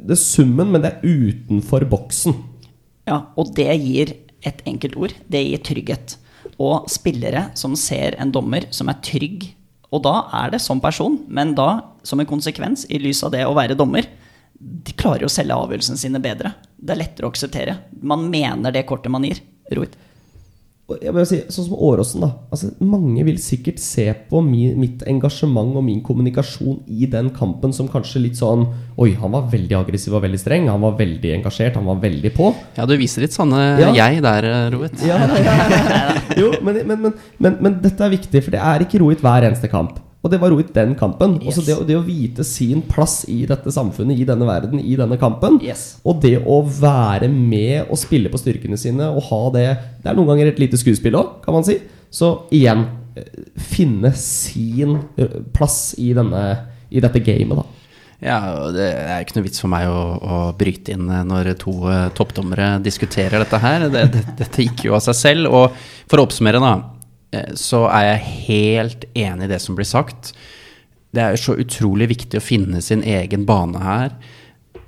[0.00, 2.38] det er summen, men det er utenfor boksen.
[3.08, 4.14] Ja, og det gir
[4.48, 5.12] et enkelt ord.
[5.28, 6.16] Det gir trygghet.
[6.56, 9.50] Og spillere som ser en dommer som er trygg,
[9.92, 11.68] og da er det som person, men da
[12.04, 14.08] som en konsekvens, i lys av det å være dommer,
[14.58, 16.54] de klarer å selge avgjørelsene sine bedre.
[16.76, 17.76] Det er lettere å akseptere.
[18.00, 19.40] Man mener det kortet man gir.
[19.76, 19.94] Roit
[20.96, 22.30] jeg vil si, Sånn som Åråsen, da.
[22.48, 27.74] Altså, mange vil sikkert se på mi, mitt engasjement og min kommunikasjon i den kampen
[27.76, 28.64] som kanskje litt sånn
[28.96, 30.70] Oi, han var veldig aggressiv og veldig streng.
[30.72, 31.76] Han var veldig engasjert.
[31.78, 32.50] Han var veldig på.
[32.78, 33.92] Ja, du viser litt sånne ja.
[33.94, 35.04] jeg der, Rohit.
[35.06, 36.08] Ja, ja,
[36.40, 39.70] jo, men, men, men, men, dette er viktig, for det er ikke Rohit hver eneste
[39.70, 40.00] kamp.
[40.18, 41.36] Og det var Rohit den kampen.
[41.44, 41.60] Yes.
[41.62, 45.60] Det, det, å vite sin plass i dette samfunnet, i denne verden, i denne kampen.
[45.62, 46.00] Yes.
[46.02, 49.66] Og det å være med og spille på styrkene sine og ha det
[50.02, 51.78] Det er noen ganger et lite skuespill òg, kan man si.
[52.10, 53.30] Så igjen eh,
[53.62, 56.44] finne sin eh, plass i, denne,
[56.90, 57.66] i dette gamet, da.
[58.18, 58.38] Ja,
[58.74, 61.78] Det er ikke noe vits for meg å, å bryte inn eh, når to
[62.18, 63.86] toppdommere diskuterer dette her.
[63.86, 65.54] Det, det, dette gikk jo av seg selv.
[65.54, 66.97] Og for å oppsummere, da.
[67.34, 70.32] Eh, så er jeg helt enig i det som blir sagt.
[71.12, 74.12] Det er så utrolig viktig å finne sin egen bane her.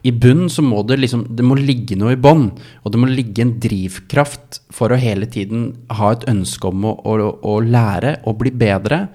[0.03, 2.51] I bunn så må det liksom Det må ligge noe i bånn.
[2.85, 6.95] Og det må ligge en drivkraft for å hele tiden ha et ønske om å,
[7.05, 9.09] å, å lære og bli bedre.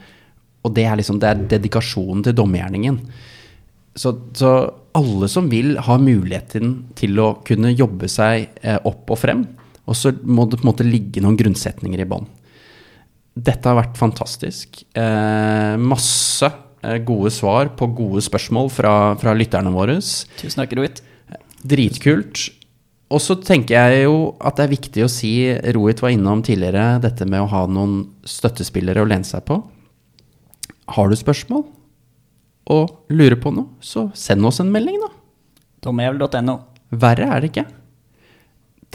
[0.65, 2.99] Og det er liksom Det er dedikasjonen til dommergjerningen.
[3.95, 4.51] Så, så,
[4.95, 9.45] alle som vil, ha muligheten til å kunne jobbe seg eh, opp og frem.
[9.87, 12.27] Og så må det på en måte ligge noen grunnsetninger i bånn.
[13.35, 14.79] Dette har vært fantastisk.
[14.95, 19.97] Eh, masse eh, gode svar på gode spørsmål fra, fra lytterne våre.
[20.39, 21.01] Tusen takk, Rohit.
[21.65, 22.45] Dritkult.
[23.11, 25.33] Og så tenker jeg jo at det er viktig å si,
[25.75, 29.59] Rohit var innom tidligere, dette med å ha noen støttespillere å lene seg på.
[30.95, 31.67] Har du spørsmål
[32.73, 35.11] og lurer på noe, så send oss en melding, da.
[35.85, 36.57] Dommejevel.no.
[36.95, 37.65] Verre er det ikke.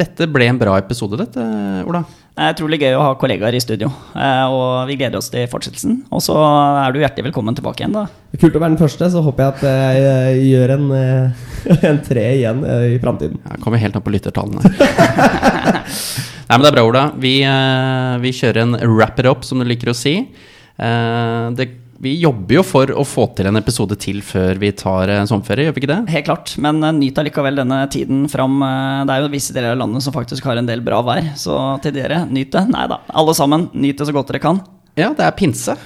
[0.01, 1.45] Dette ble en bra episode, dette,
[1.87, 2.03] Ola.
[2.31, 5.49] Det er utrolig gøy å ha kollegaer i studio, eh, og vi gleder oss til
[5.51, 5.97] fortsettelsen.
[6.15, 8.05] Og så er du hjertelig velkommen tilbake igjen, da.
[8.39, 11.43] Kult å være den første, så håper jeg at jeg gjør en, eh,
[11.91, 13.43] en tre igjen eh, i framtiden.
[13.43, 14.63] Jeg kommer helt opp på lyttertallene.
[16.51, 17.05] Nei, men det er bra, Ola.
[17.23, 17.35] Vi,
[18.23, 20.17] vi kjører en wrap it up, som du liker å si.
[20.81, 21.67] Det
[22.01, 25.67] vi jobber jo for å få til en episode til før vi tar eh, sommerferie,
[25.69, 25.99] gjør vi ikke det?
[26.15, 28.57] Helt klart, men eh, nyt allikevel denne tiden fram.
[28.65, 31.33] eh, Det er jo visse deler av landet som faktisk har en del bra vær,
[31.37, 32.65] så til dere, nyt det.
[32.73, 34.63] Nei da, alle sammen, nyt det så godt dere kan.
[34.99, 35.77] Ja, det er pinse.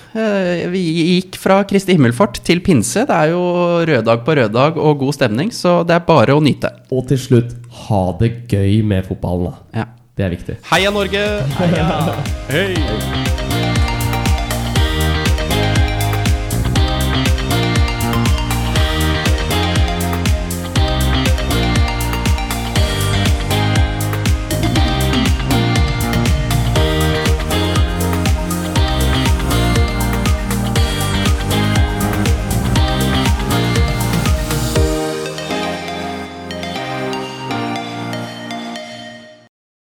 [0.72, 0.80] Vi
[1.20, 3.04] gikk fra Kristi himmelfart til pinse.
[3.06, 3.42] Det er jo
[3.86, 6.72] rød dag på rød dag og god stemning, så det er bare å nyte.
[6.90, 7.52] Og til slutt,
[7.84, 9.84] ha det gøy med fotballen, da.
[9.84, 9.86] Ja.
[10.14, 10.56] Det er viktig.
[10.70, 11.24] Heia Norge!
[12.48, 13.33] Hei!